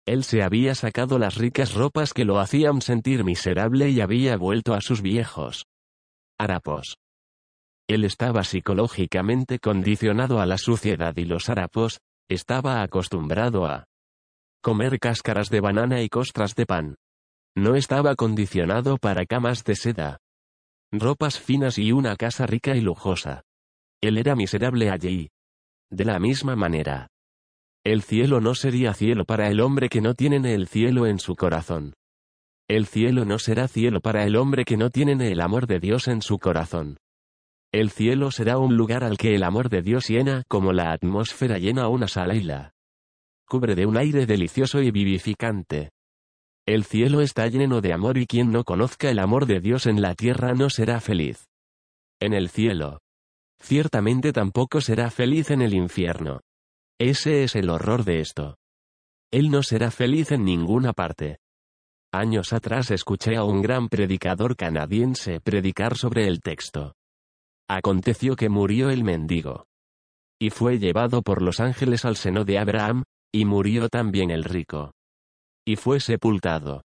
Él 0.05 0.23
se 0.23 0.43
había 0.43 0.75
sacado 0.75 1.19
las 1.19 1.35
ricas 1.35 1.73
ropas 1.73 2.13
que 2.13 2.25
lo 2.25 2.39
hacían 2.39 2.81
sentir 2.81 3.23
miserable 3.23 3.89
y 3.89 4.01
había 4.01 4.37
vuelto 4.37 4.73
a 4.73 4.81
sus 4.81 5.01
viejos 5.01 5.65
harapos. 6.39 6.97
Él 7.87 8.03
estaba 8.03 8.43
psicológicamente 8.43 9.59
condicionado 9.59 10.39
a 10.39 10.45
la 10.45 10.57
suciedad 10.57 11.15
y 11.17 11.25
los 11.25 11.49
harapos, 11.49 11.99
estaba 12.29 12.81
acostumbrado 12.81 13.65
a 13.65 13.85
comer 14.63 14.99
cáscaras 14.99 15.49
de 15.49 15.59
banana 15.59 16.01
y 16.01 16.09
costras 16.09 16.55
de 16.55 16.65
pan. 16.65 16.95
No 17.55 17.75
estaba 17.75 18.15
condicionado 18.15 18.97
para 18.97 19.25
camas 19.25 19.63
de 19.65 19.75
seda, 19.75 20.17
ropas 20.91 21.39
finas 21.39 21.77
y 21.77 21.91
una 21.91 22.15
casa 22.15 22.45
rica 22.47 22.75
y 22.75 22.81
lujosa. 22.81 23.43
Él 24.01 24.17
era 24.17 24.35
miserable 24.35 24.89
allí. 24.89 25.29
De 25.91 26.05
la 26.05 26.19
misma 26.19 26.55
manera. 26.55 27.07
El 27.83 28.01
cielo 28.01 28.41
no 28.41 28.55
sería 28.55 28.93
cielo 28.93 29.25
para 29.25 29.49
el 29.49 29.59
hombre 29.59 29.89
que 29.89 30.01
no 30.01 30.13
tiene 30.13 30.53
el 30.53 30.67
cielo 30.67 31.05
en 31.05 31.19
su 31.19 31.35
corazón. 31.35 31.93
El 32.67 32.85
cielo 32.85 33.25
no 33.25 33.37
será 33.37 33.67
cielo 33.67 34.01
para 34.01 34.23
el 34.25 34.35
hombre 34.35 34.65
que 34.65 34.77
no 34.77 34.89
tiene 34.89 35.31
el 35.31 35.41
amor 35.41 35.67
de 35.67 35.79
Dios 35.79 36.07
en 36.07 36.21
su 36.21 36.39
corazón. 36.39 36.97
El 37.73 37.89
cielo 37.89 38.31
será 38.31 38.57
un 38.57 38.75
lugar 38.75 39.03
al 39.03 39.17
que 39.17 39.35
el 39.35 39.43
amor 39.43 39.69
de 39.69 39.81
Dios 39.81 40.09
llena 40.09 40.43
como 40.47 40.73
la 40.73 40.91
atmósfera 40.91 41.57
llena 41.57 41.87
una 41.87 42.07
sala 42.07 42.35
y 42.35 42.43
la 42.43 42.71
cubre 43.47 43.75
de 43.75 43.85
un 43.85 43.97
aire 43.97 44.25
delicioso 44.25 44.81
y 44.81 44.91
vivificante. 44.91 45.91
El 46.65 46.85
cielo 46.85 47.21
está 47.21 47.47
lleno 47.47 47.81
de 47.81 47.93
amor 47.93 48.17
y 48.17 48.27
quien 48.27 48.51
no 48.51 48.63
conozca 48.63 49.09
el 49.09 49.19
amor 49.19 49.45
de 49.45 49.59
Dios 49.59 49.87
en 49.87 50.01
la 50.01 50.15
tierra 50.15 50.53
no 50.53 50.69
será 50.69 51.01
feliz. 51.01 51.47
En 52.19 52.33
el 52.33 52.49
cielo. 52.49 52.99
Ciertamente 53.61 54.33
tampoco 54.33 54.81
será 54.81 55.11
feliz 55.11 55.51
en 55.51 55.61
el 55.61 55.73
infierno. 55.73 56.41
Ese 56.99 57.43
es 57.43 57.55
el 57.55 57.69
horror 57.69 58.03
de 58.03 58.19
esto. 58.19 58.57
Él 59.31 59.49
no 59.49 59.63
será 59.63 59.91
feliz 59.91 60.31
en 60.31 60.43
ninguna 60.43 60.93
parte. 60.93 61.37
Años 62.13 62.51
atrás 62.51 62.91
escuché 62.91 63.37
a 63.37 63.43
un 63.43 63.61
gran 63.61 63.87
predicador 63.87 64.57
canadiense 64.57 65.39
predicar 65.39 65.95
sobre 65.95 66.27
el 66.27 66.41
texto. 66.41 66.93
Aconteció 67.69 68.35
que 68.35 68.49
murió 68.49 68.89
el 68.89 69.05
mendigo. 69.05 69.65
Y 70.39 70.49
fue 70.49 70.77
llevado 70.77 71.21
por 71.21 71.41
los 71.41 71.61
ángeles 71.61 72.03
al 72.03 72.17
seno 72.17 72.43
de 72.43 72.59
Abraham, 72.59 73.03
y 73.33 73.45
murió 73.45 73.87
también 73.87 74.29
el 74.29 74.43
rico. 74.43 74.91
Y 75.65 75.77
fue 75.77 76.01
sepultado. 76.01 76.83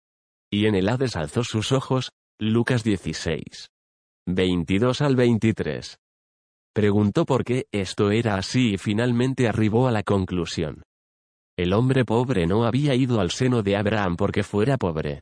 Y 0.51 0.65
en 0.65 0.73
el 0.73 0.89
Hades 0.89 1.15
alzó 1.15 1.43
sus 1.43 1.71
ojos, 1.71 2.11
Lucas 2.39 2.83
16. 2.83 3.69
22 4.27 5.01
al 5.01 5.15
23. 5.15 5.97
Preguntó 6.73 7.25
por 7.25 7.43
qué 7.43 7.65
esto 7.71 8.11
era 8.11 8.35
así 8.35 8.73
y 8.73 8.77
finalmente 8.77 9.47
arribó 9.47 9.87
a 9.87 9.91
la 9.91 10.03
conclusión. 10.03 10.83
El 11.57 11.73
hombre 11.73 12.05
pobre 12.05 12.47
no 12.47 12.63
había 12.63 12.95
ido 12.95 13.19
al 13.19 13.31
seno 13.31 13.61
de 13.61 13.75
Abraham 13.75 14.15
porque 14.15 14.43
fuera 14.43 14.77
pobre. 14.77 15.21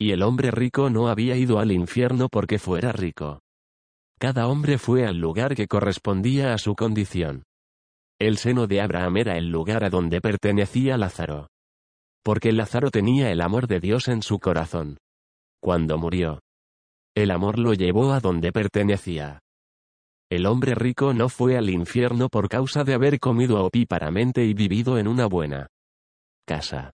Y 0.00 0.10
el 0.10 0.22
hombre 0.22 0.50
rico 0.50 0.90
no 0.90 1.08
había 1.08 1.36
ido 1.36 1.60
al 1.60 1.70
infierno 1.70 2.28
porque 2.28 2.58
fuera 2.58 2.90
rico. 2.90 3.40
Cada 4.18 4.48
hombre 4.48 4.78
fue 4.78 5.06
al 5.06 5.18
lugar 5.18 5.54
que 5.54 5.68
correspondía 5.68 6.54
a 6.54 6.58
su 6.58 6.74
condición. 6.74 7.44
El 8.18 8.38
seno 8.38 8.66
de 8.66 8.80
Abraham 8.80 9.16
era 9.18 9.36
el 9.36 9.48
lugar 9.50 9.84
a 9.84 9.90
donde 9.90 10.20
pertenecía 10.20 10.96
Lázaro. 10.96 11.48
Porque 12.24 12.52
Lázaro 12.52 12.90
tenía 12.90 13.30
el 13.30 13.40
amor 13.40 13.68
de 13.68 13.80
Dios 13.80 14.08
en 14.08 14.22
su 14.22 14.40
corazón. 14.40 14.98
Cuando 15.60 15.98
murió, 15.98 16.40
el 17.14 17.30
amor 17.30 17.58
lo 17.58 17.74
llevó 17.74 18.12
a 18.12 18.20
donde 18.20 18.50
pertenecía. 18.50 19.40
El 20.30 20.46
hombre 20.46 20.74
rico 20.74 21.12
no 21.12 21.28
fue 21.28 21.56
al 21.56 21.70
infierno 21.70 22.28
por 22.28 22.48
causa 22.48 22.84
de 22.84 22.94
haber 22.94 23.20
comido 23.20 23.64
opíparamente 23.64 24.44
y 24.44 24.54
vivido 24.54 24.98
en 24.98 25.08
una 25.08 25.26
buena 25.26 25.68
casa. 26.46 26.92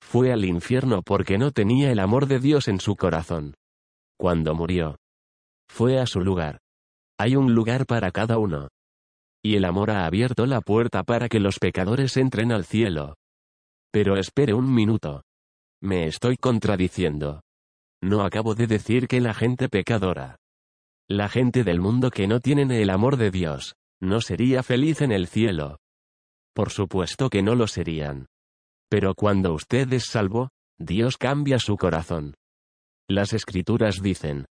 Fue 0.00 0.32
al 0.32 0.44
infierno 0.44 1.02
porque 1.02 1.38
no 1.38 1.50
tenía 1.50 1.90
el 1.90 1.98
amor 1.98 2.26
de 2.26 2.38
Dios 2.38 2.68
en 2.68 2.80
su 2.80 2.94
corazón. 2.96 3.54
Cuando 4.18 4.54
murió, 4.54 4.96
fue 5.68 5.98
a 5.98 6.06
su 6.06 6.20
lugar. 6.20 6.60
Hay 7.18 7.36
un 7.36 7.54
lugar 7.54 7.86
para 7.86 8.10
cada 8.10 8.38
uno. 8.38 8.68
Y 9.42 9.56
el 9.56 9.64
amor 9.64 9.90
ha 9.90 10.06
abierto 10.06 10.46
la 10.46 10.60
puerta 10.60 11.02
para 11.02 11.28
que 11.28 11.40
los 11.40 11.58
pecadores 11.58 12.16
entren 12.16 12.52
al 12.52 12.64
cielo. 12.64 13.16
Pero 13.92 14.16
espere 14.16 14.54
un 14.54 14.72
minuto. 14.72 15.22
Me 15.82 16.06
estoy 16.06 16.36
contradiciendo. 16.36 17.40
No 18.02 18.24
acabo 18.24 18.54
de 18.54 18.66
decir 18.66 19.06
que 19.06 19.20
la 19.20 19.34
gente 19.34 19.68
pecadora. 19.68 20.36
La 21.08 21.28
gente 21.28 21.64
del 21.64 21.80
mundo 21.80 22.10
que 22.10 22.26
no 22.26 22.40
tienen 22.40 22.70
el 22.70 22.88
amor 22.88 23.18
de 23.18 23.30
Dios, 23.30 23.74
no 24.00 24.20
sería 24.20 24.62
feliz 24.62 25.02
en 25.02 25.12
el 25.12 25.26
cielo. 25.26 25.78
Por 26.54 26.70
supuesto 26.70 27.28
que 27.28 27.42
no 27.42 27.54
lo 27.54 27.66
serían. 27.66 28.26
Pero 28.88 29.14
cuando 29.14 29.52
usted 29.52 29.92
es 29.92 30.04
salvo, 30.04 30.48
Dios 30.78 31.18
cambia 31.18 31.58
su 31.58 31.76
corazón. 31.76 32.34
Las 33.08 33.32
escrituras 33.32 34.00
dicen, 34.00 34.46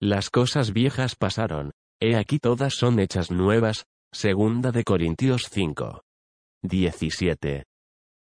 las 0.00 0.30
cosas 0.30 0.72
viejas 0.72 1.16
pasaron, 1.16 1.70
he 2.00 2.16
aquí 2.16 2.38
todas 2.38 2.74
son 2.74 2.98
hechas 2.98 3.30
nuevas, 3.30 3.84
segunda 4.12 4.72
de 4.72 4.84
Corintios 4.84 5.48
5. 5.50 6.02
17. 6.62 7.64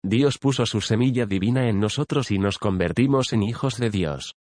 Dios 0.03 0.37
puso 0.37 0.65
su 0.65 0.81
semilla 0.81 1.25
divina 1.25 1.67
en 1.67 1.79
nosotros 1.79 2.31
y 2.31 2.37
nos 2.37 2.57
convertimos 2.57 3.33
en 3.33 3.43
hijos 3.43 3.77
de 3.77 3.89
Dios. 3.89 4.35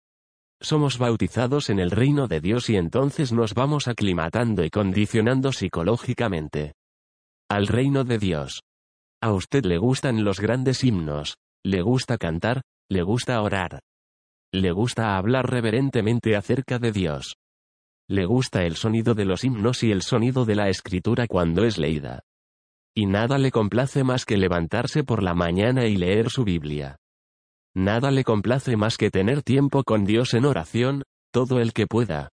Somos 0.64 0.96
bautizados 0.96 1.68
en 1.68 1.78
el 1.78 1.90
reino 1.90 2.26
de 2.26 2.40
Dios 2.40 2.70
y 2.70 2.76
entonces 2.76 3.32
nos 3.32 3.52
vamos 3.52 3.86
aclimatando 3.86 4.64
y 4.64 4.70
condicionando 4.70 5.52
psicológicamente 5.52 6.72
al 7.50 7.66
reino 7.66 8.02
de 8.02 8.16
Dios. 8.16 8.62
A 9.22 9.34
usted 9.34 9.66
le 9.66 9.76
gustan 9.76 10.24
los 10.24 10.40
grandes 10.40 10.82
himnos, 10.82 11.36
le 11.62 11.82
gusta 11.82 12.16
cantar, 12.16 12.62
le 12.88 13.02
gusta 13.02 13.42
orar. 13.42 13.80
Le 14.54 14.72
gusta 14.72 15.18
hablar 15.18 15.50
reverentemente 15.50 16.34
acerca 16.34 16.78
de 16.78 16.92
Dios. 16.92 17.34
Le 18.08 18.24
gusta 18.24 18.64
el 18.64 18.76
sonido 18.76 19.12
de 19.12 19.26
los 19.26 19.44
himnos 19.44 19.82
y 19.82 19.92
el 19.92 20.00
sonido 20.00 20.46
de 20.46 20.54
la 20.54 20.70
escritura 20.70 21.26
cuando 21.26 21.66
es 21.66 21.76
leída. 21.76 22.20
Y 22.96 23.04
nada 23.04 23.36
le 23.36 23.50
complace 23.50 24.02
más 24.02 24.24
que 24.24 24.38
levantarse 24.38 25.04
por 25.04 25.22
la 25.22 25.34
mañana 25.34 25.84
y 25.84 25.98
leer 25.98 26.30
su 26.30 26.42
Biblia. 26.42 26.96
Nada 27.74 28.12
le 28.12 28.22
complace 28.22 28.76
más 28.76 28.96
que 28.96 29.10
tener 29.10 29.42
tiempo 29.42 29.82
con 29.82 30.04
Dios 30.04 30.34
en 30.34 30.44
oración, 30.44 31.02
todo 31.32 31.58
el 31.60 31.72
que 31.72 31.88
pueda. 31.88 32.28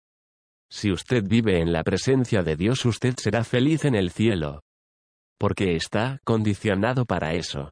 Si 0.70 0.92
usted 0.92 1.24
vive 1.28 1.60
en 1.60 1.74
la 1.74 1.84
presencia 1.84 2.44
de 2.44 2.56
Dios 2.56 2.86
usted 2.86 3.16
será 3.18 3.44
feliz 3.44 3.84
en 3.84 3.96
el 3.96 4.12
cielo. 4.12 4.62
Porque 5.40 5.76
está 5.76 6.20
condicionado 6.24 7.06
para 7.06 7.34
eso. 7.34 7.72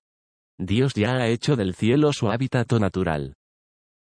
Dios 0.58 0.94
ya 0.96 1.14
ha 1.14 1.28
hecho 1.28 1.56
del 1.56 1.76
cielo 1.76 2.12
su 2.12 2.32
hábitat 2.32 2.74
natural. 2.74 3.36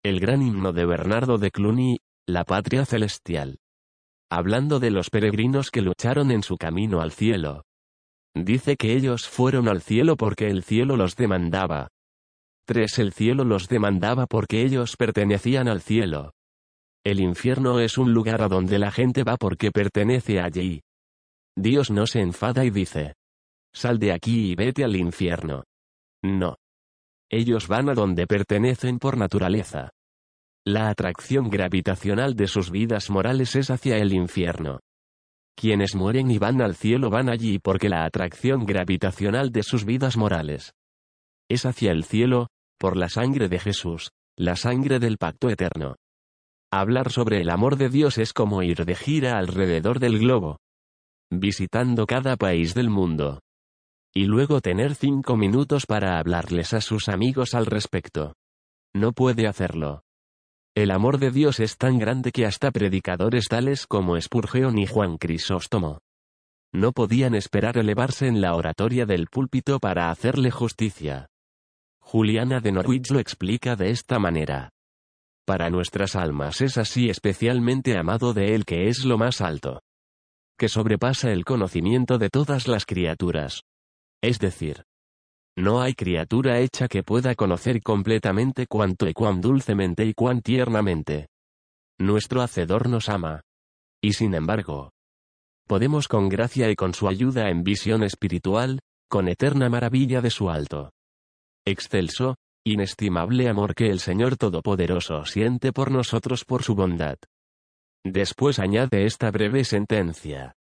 El 0.03 0.19
gran 0.19 0.43
himno 0.43 0.73
de 0.73 0.85
Bernardo 0.85 1.39
de 1.39 1.53
Cluny, 1.53 2.01
La 2.27 2.45
Patria 2.45 2.85
Celestial. 2.85 3.59
Hablando 4.29 4.81
de 4.81 4.91
los 4.91 5.09
peregrinos 5.09 5.71
que 5.71 5.81
lucharon 5.81 6.33
en 6.33 6.43
su 6.43 6.57
camino 6.57 7.01
al 7.01 7.13
cielo. 7.13 7.63
Dice 8.35 8.77
que 8.77 8.95
ellos 8.97 9.29
fueron 9.29 9.69
al 9.69 9.81
cielo 9.81 10.17
porque 10.17 10.49
el 10.49 10.65
cielo 10.65 10.97
los 10.97 11.15
demandaba. 11.15 11.91
3. 12.65 12.99
El 13.01 13.13
cielo 13.13 13.45
los 13.45 13.69
demandaba 13.69 14.27
porque 14.27 14.63
ellos 14.63 14.97
pertenecían 14.97 15.69
al 15.69 15.81
cielo. 15.81 16.33
El 17.05 17.19
infierno 17.19 17.81
es 17.81 17.99
un 17.99 18.13
lugar 18.13 18.43
a 18.43 18.49
donde 18.49 18.79
la 18.79 18.93
gente 18.93 19.25
va 19.25 19.37
porque 19.37 19.73
pertenece 19.73 20.41
allí. 20.41 20.83
Dios 21.57 21.91
no 21.91 22.07
se 22.07 22.21
enfada 22.21 22.65
y 22.65 22.71
dice. 22.71 23.15
Sal 23.75 23.99
de 23.99 24.13
aquí 24.13 24.53
y 24.53 24.55
vete 24.55 24.85
al 24.85 24.95
infierno. 24.95 25.65
No. 26.23 26.57
Ellos 27.31 27.67
van 27.67 27.89
a 27.89 27.95
donde 27.95 28.27
pertenecen 28.27 28.99
por 28.99 29.17
naturaleza. 29.17 29.91
La 30.65 30.89
atracción 30.89 31.51
gravitacional 31.51 32.37
de 32.37 32.47
sus 32.47 32.71
vidas 32.71 33.11
morales 33.11 33.57
es 33.57 33.71
hacia 33.71 33.97
el 33.97 34.13
infierno. 34.13 34.79
Quienes 35.57 35.97
mueren 35.97 36.31
y 36.31 36.39
van 36.39 36.63
al 36.63 36.77
cielo 36.77 37.11
van 37.11 37.29
allí 37.29 37.59
porque 37.59 37.89
la 37.89 38.05
atracción 38.05 38.65
gravitacional 38.65 39.51
de 39.51 39.65
sus 39.65 39.85
vidas 39.85 40.17
morales 40.17 40.73
es 41.53 41.66
hacia 41.66 41.92
el 41.92 42.05
cielo, 42.05 42.48
por 42.78 42.96
la 42.96 43.09
sangre 43.09 43.48
de 43.48 43.59
Jesús, 43.59 44.11
la 44.36 44.57
sangre 44.57 44.98
del 44.98 45.18
pacto 45.18 45.48
eterno. 45.48 45.96
Hablar 46.72 47.12
sobre 47.12 47.40
el 47.40 47.50
amor 47.50 47.76
de 47.76 47.88
Dios 47.88 48.18
es 48.18 48.32
como 48.32 48.62
ir 48.62 48.84
de 48.84 48.94
gira 48.94 49.38
alrededor 49.38 49.98
del 50.00 50.18
globo, 50.18 50.59
visitando 51.30 52.07
cada 52.07 52.36
país 52.36 52.74
del 52.74 52.90
mundo. 52.90 53.40
Y 54.14 54.24
luego 54.24 54.61
tener 54.61 54.94
cinco 54.94 55.36
minutos 55.36 55.86
para 55.86 56.18
hablarles 56.18 56.74
a 56.74 56.80
sus 56.80 57.09
amigos 57.09 57.55
al 57.55 57.66
respecto. 57.66 58.34
No 58.94 59.12
puede 59.12 59.46
hacerlo. 59.46 60.03
El 60.74 60.90
amor 60.90 61.18
de 61.18 61.30
Dios 61.30 61.61
es 61.61 61.76
tan 61.76 61.98
grande 61.98 62.32
que 62.32 62.46
hasta 62.46 62.70
predicadores 62.70 63.46
tales 63.48 63.86
como 63.86 64.20
Spurgeon 64.20 64.78
y 64.78 64.86
Juan 64.86 65.18
Crisóstomo 65.18 65.98
no 66.72 66.92
podían 66.92 67.34
esperar 67.34 67.76
elevarse 67.76 68.26
en 68.26 68.40
la 68.40 68.55
oratoria 68.55 69.05
del 69.05 69.26
púlpito 69.26 69.78
para 69.78 70.11
hacerle 70.11 70.50
justicia. 70.50 71.28
Juliana 72.13 72.61
de 72.61 72.73
Norwich 72.73 73.11
lo 73.11 73.21
explica 73.21 73.75
de 73.75 73.89
esta 73.89 74.19
manera. 74.19 74.69
Para 75.47 75.71
nuestras 75.71 76.15
almas 76.15 76.61
es 76.61 76.77
así 76.77 77.09
especialmente 77.09 77.97
amado 77.97 78.35
de 78.35 78.55
Él 78.55 78.67
que 78.67 78.89
es 78.89 79.07
lo 79.07 79.17
más 79.17 79.41
alto. 79.41 79.81
Que 80.59 80.69
sobrepasa 80.69 81.33
el 81.33 81.47
conocimiento 81.47 82.19
de 82.19 82.29
todas 82.29 82.69
las 82.69 82.85
criaturas. 82.85 83.63
Es 84.23 84.39
decir, 84.39 84.83
no 85.57 85.81
hay 85.81 85.95
criatura 85.95 86.59
hecha 86.59 86.87
que 86.87 87.03
pueda 87.03 87.35
conocer 87.35 87.81
completamente 87.81 88.67
cuánto 88.67 89.09
y 89.09 89.15
cuán 89.15 89.41
dulcemente 89.41 90.05
y 90.05 90.13
cuán 90.13 90.43
tiernamente. 90.43 91.29
Nuestro 91.99 92.43
Hacedor 92.43 92.91
nos 92.91 93.09
ama. 93.09 93.41
Y 94.03 94.13
sin 94.13 94.35
embargo, 94.35 94.91
podemos 95.67 96.09
con 96.09 96.29
gracia 96.29 96.71
y 96.71 96.77
con 96.77 96.93
su 96.93 97.09
ayuda 97.09 97.49
en 97.49 97.63
visión 97.63 98.03
espiritual, 98.03 98.81
con 99.09 99.29
eterna 99.29 99.71
maravilla 99.71 100.21
de 100.21 100.29
su 100.29 100.51
alto, 100.51 100.91
excelso, 101.67 102.37
inestimable 102.65 103.49
amor 103.49 103.75
que 103.75 103.91
el 103.91 104.01
Señor 104.01 104.37
Todopoderoso 104.37 105.25
siente 105.25 105.73
por 105.73 105.91
nosotros 105.91 106.45
por 106.45 106.63
su 106.63 106.75
bondad. 106.75 107.17
Después 108.05 108.59
añade 108.59 109.05
esta 109.05 109.31
breve 109.31 109.65
sentencia. 109.65 110.55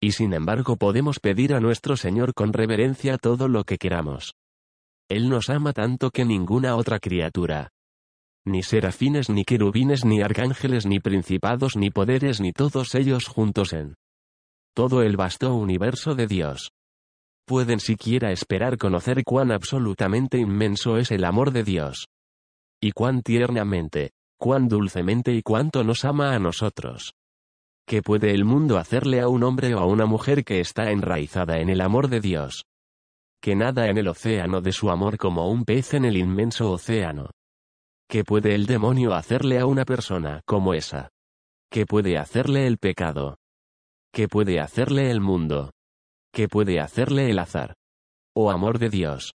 Y 0.00 0.12
sin 0.12 0.34
embargo 0.34 0.76
podemos 0.76 1.20
pedir 1.20 1.54
a 1.54 1.60
nuestro 1.60 1.96
Señor 1.96 2.34
con 2.34 2.52
reverencia 2.52 3.16
todo 3.18 3.48
lo 3.48 3.64
que 3.64 3.78
queramos. 3.78 4.34
Él 5.08 5.28
nos 5.28 5.50
ama 5.50 5.72
tanto 5.72 6.10
que 6.10 6.24
ninguna 6.24 6.76
otra 6.76 6.98
criatura, 6.98 7.70
ni 8.46 8.62
serafines 8.62 9.28
ni 9.28 9.44
querubines 9.44 10.04
ni 10.04 10.22
arcángeles 10.22 10.86
ni 10.86 11.00
principados 11.00 11.76
ni 11.76 11.90
poderes 11.90 12.40
ni 12.40 12.52
todos 12.52 12.94
ellos 12.94 13.26
juntos 13.26 13.72
en 13.72 13.96
todo 14.72 15.02
el 15.02 15.16
vasto 15.16 15.54
universo 15.54 16.14
de 16.14 16.28
Dios, 16.28 16.70
pueden 17.46 17.80
siquiera 17.80 18.32
esperar 18.32 18.76
conocer 18.76 19.22
cuán 19.24 19.52
absolutamente 19.52 20.38
inmenso 20.38 20.98
es 20.98 21.10
el 21.10 21.24
amor 21.24 21.52
de 21.52 21.62
Dios. 21.62 22.08
Y 22.82 22.92
cuán 22.92 23.22
tiernamente, 23.22 24.10
cuán 24.38 24.68
dulcemente 24.68 25.32
y 25.32 25.42
cuánto 25.42 25.84
nos 25.84 26.04
ama 26.04 26.34
a 26.34 26.38
nosotros. 26.38 27.14
¿Qué 27.86 28.02
puede 28.02 28.32
el 28.32 28.44
mundo 28.44 28.78
hacerle 28.78 29.20
a 29.20 29.28
un 29.28 29.44
hombre 29.44 29.74
o 29.74 29.78
a 29.78 29.86
una 29.86 30.06
mujer 30.06 30.44
que 30.44 30.60
está 30.60 30.90
enraizada 30.90 31.60
en 31.60 31.70
el 31.70 31.80
amor 31.80 32.08
de 32.08 32.20
Dios? 32.20 32.64
Que 33.40 33.54
nada 33.54 33.88
en 33.88 33.96
el 33.96 34.08
océano 34.08 34.60
de 34.60 34.72
su 34.72 34.90
amor 34.90 35.16
como 35.16 35.48
un 35.48 35.64
pez 35.64 35.94
en 35.94 36.04
el 36.04 36.16
inmenso 36.16 36.70
océano. 36.72 37.30
¿Qué 38.08 38.24
puede 38.24 38.56
el 38.56 38.66
demonio 38.66 39.14
hacerle 39.14 39.60
a 39.60 39.66
una 39.66 39.84
persona 39.84 40.42
como 40.46 40.74
esa? 40.74 41.10
¿Qué 41.70 41.86
puede 41.86 42.18
hacerle 42.18 42.66
el 42.66 42.78
pecado? 42.78 43.36
¿Qué 44.12 44.26
puede 44.26 44.58
hacerle 44.58 45.10
el 45.10 45.20
mundo? 45.20 45.70
¿Qué 46.36 46.48
puede 46.48 46.80
hacerle 46.80 47.30
el 47.30 47.38
azar? 47.38 47.72
Oh 48.34 48.50
amor 48.50 48.78
de 48.78 48.90
Dios. 48.90 49.32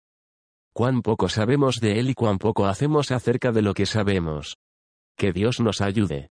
Cuán 0.75 1.01
poco 1.01 1.31
sabemos 1.31 1.81
de 1.81 1.99
Él 1.99 2.11
y 2.11 2.15
cuán 2.15 2.37
poco 2.37 2.67
hacemos 2.67 3.11
acerca 3.11 3.53
de 3.53 3.63
lo 3.63 3.73
que 3.73 3.87
sabemos. 3.87 4.59
Que 5.17 5.33
Dios 5.33 5.61
nos 5.61 5.81
ayude. 5.81 6.29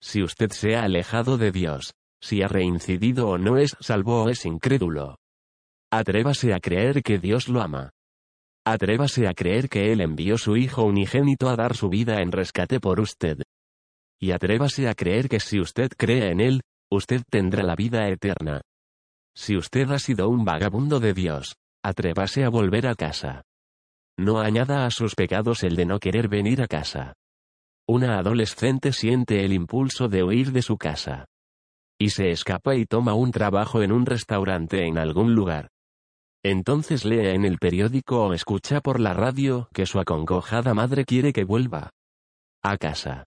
Si 0.00 0.22
usted 0.22 0.52
se 0.52 0.76
ha 0.76 0.84
alejado 0.84 1.36
de 1.36 1.50
Dios, 1.50 1.94
si 2.20 2.42
ha 2.42 2.46
reincidido 2.46 3.28
o 3.28 3.38
no 3.38 3.56
es 3.58 3.76
salvo 3.80 4.22
o 4.22 4.28
es 4.28 4.46
incrédulo. 4.46 5.16
Atrévase 5.90 6.54
a 6.54 6.60
creer 6.60 7.02
que 7.02 7.18
Dios 7.18 7.48
lo 7.48 7.60
ama. 7.60 7.90
Atrévase 8.64 9.26
a 9.26 9.34
creer 9.34 9.68
que 9.68 9.90
Él 9.90 10.00
envió 10.00 10.38
su 10.38 10.56
Hijo 10.56 10.84
unigénito 10.84 11.48
a 11.48 11.56
dar 11.56 11.74
su 11.74 11.88
vida 11.88 12.22
en 12.22 12.30
rescate 12.30 12.78
por 12.78 13.00
usted. 13.00 13.42
Y 14.20 14.30
atrévase 14.30 14.88
a 14.88 14.94
creer 14.94 15.28
que 15.28 15.40
si 15.40 15.58
usted 15.58 15.90
cree 15.98 16.30
en 16.30 16.40
Él, 16.40 16.60
usted 16.88 17.22
tendrá 17.28 17.64
la 17.64 17.74
vida 17.74 18.08
eterna. 18.08 18.60
Si 19.38 19.56
usted 19.56 19.88
ha 19.92 20.00
sido 20.00 20.28
un 20.28 20.44
vagabundo 20.44 20.98
de 20.98 21.14
Dios, 21.14 21.54
atrévase 21.84 22.42
a 22.42 22.48
volver 22.48 22.88
a 22.88 22.96
casa. 22.96 23.44
No 24.18 24.40
añada 24.40 24.84
a 24.84 24.90
sus 24.90 25.14
pecados 25.14 25.62
el 25.62 25.76
de 25.76 25.86
no 25.86 26.00
querer 26.00 26.28
venir 26.28 26.60
a 26.60 26.66
casa. 26.66 27.14
Una 27.86 28.18
adolescente 28.18 28.92
siente 28.92 29.44
el 29.44 29.52
impulso 29.52 30.08
de 30.08 30.24
huir 30.24 30.50
de 30.50 30.60
su 30.60 30.76
casa. 30.76 31.26
Y 32.00 32.10
se 32.10 32.30
escapa 32.30 32.74
y 32.74 32.84
toma 32.84 33.14
un 33.14 33.30
trabajo 33.30 33.80
en 33.80 33.92
un 33.92 34.06
restaurante 34.06 34.84
en 34.84 34.98
algún 34.98 35.36
lugar. 35.36 35.68
Entonces 36.42 37.04
lee 37.04 37.28
en 37.28 37.44
el 37.44 37.58
periódico 37.58 38.26
o 38.26 38.34
escucha 38.34 38.80
por 38.80 38.98
la 38.98 39.14
radio 39.14 39.68
que 39.72 39.86
su 39.86 40.00
acongojada 40.00 40.74
madre 40.74 41.04
quiere 41.04 41.32
que 41.32 41.44
vuelva 41.44 41.90
a 42.64 42.76
casa. 42.76 43.24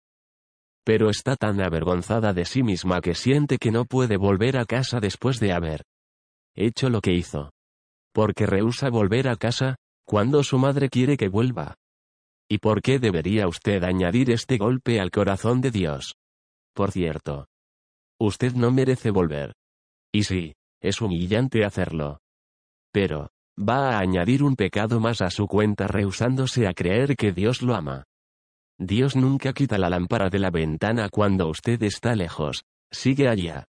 Pero 0.83 1.09
está 1.09 1.37
tan 1.37 1.61
avergonzada 1.61 2.33
de 2.33 2.43
sí 2.43 2.63
misma 2.63 2.99
que 2.99 3.15
siente 3.15 3.57
que 3.57 3.71
no 3.71 3.85
puede 3.85 4.17
volver 4.17 4.57
a 4.57 4.65
casa 4.65 4.99
después 4.99 5.39
de 5.39 5.53
haber 5.53 5.83
hecho 6.65 6.89
lo 6.89 7.01
que 7.01 7.13
hizo. 7.13 7.51
Porque 8.13 8.45
rehúsa 8.45 8.89
volver 8.89 9.27
a 9.27 9.35
casa, 9.35 9.75
cuando 10.05 10.43
su 10.43 10.57
madre 10.57 10.89
quiere 10.89 11.17
que 11.17 11.29
vuelva. 11.29 11.75
¿Y 12.49 12.57
por 12.57 12.81
qué 12.81 12.99
debería 12.99 13.47
usted 13.47 13.83
añadir 13.83 14.29
este 14.31 14.57
golpe 14.57 14.99
al 14.99 15.09
corazón 15.09 15.61
de 15.61 15.71
Dios? 15.71 16.15
Por 16.73 16.91
cierto. 16.91 17.47
Usted 18.19 18.53
no 18.53 18.71
merece 18.71 19.09
volver. 19.09 19.53
Y 20.11 20.23
sí. 20.23 20.53
es 20.81 21.01
humillante 21.01 21.63
hacerlo. 21.63 22.19
Pero, 22.91 23.29
va 23.57 23.91
a 23.91 23.99
añadir 23.99 24.43
un 24.43 24.55
pecado 24.55 24.99
más 24.99 25.21
a 25.21 25.29
su 25.29 25.47
cuenta 25.47 25.87
rehusándose 25.87 26.67
a 26.67 26.73
creer 26.73 27.15
que 27.15 27.31
Dios 27.31 27.61
lo 27.61 27.75
ama. 27.75 28.03
Dios 28.77 29.15
nunca 29.15 29.53
quita 29.53 29.77
la 29.77 29.89
lámpara 29.89 30.29
de 30.29 30.39
la 30.39 30.49
ventana 30.49 31.09
cuando 31.09 31.47
usted 31.47 31.81
está 31.83 32.15
lejos, 32.15 32.63
sigue 32.91 33.29
allá. 33.29 33.65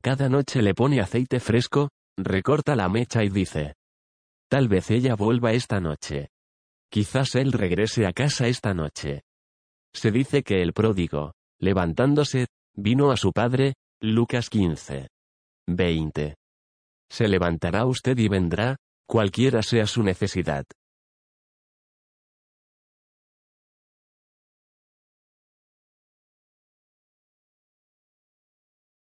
Cada 0.00 0.28
noche 0.28 0.62
le 0.62 0.74
pone 0.74 1.00
aceite 1.00 1.40
fresco, 1.40 1.90
recorta 2.18 2.74
la 2.76 2.88
mecha 2.88 3.22
y 3.24 3.28
dice. 3.28 3.74
Tal 4.50 4.68
vez 4.68 4.90
ella 4.90 5.14
vuelva 5.14 5.52
esta 5.52 5.80
noche. 5.80 6.28
Quizás 6.90 7.34
él 7.34 7.52
regrese 7.52 8.06
a 8.06 8.12
casa 8.12 8.48
esta 8.48 8.74
noche. 8.74 9.22
Se 9.94 10.10
dice 10.10 10.42
que 10.42 10.62
el 10.62 10.72
pródigo, 10.72 11.32
levantándose, 11.60 12.46
vino 12.74 13.10
a 13.10 13.16
su 13.16 13.32
padre, 13.32 13.74
Lucas 14.00 14.50
15. 14.50 15.08
20. 15.68 16.34
Se 17.10 17.28
levantará 17.28 17.86
usted 17.86 18.18
y 18.18 18.28
vendrá, 18.28 18.76
cualquiera 19.06 19.62
sea 19.62 19.86
su 19.86 20.02
necesidad. 20.02 20.64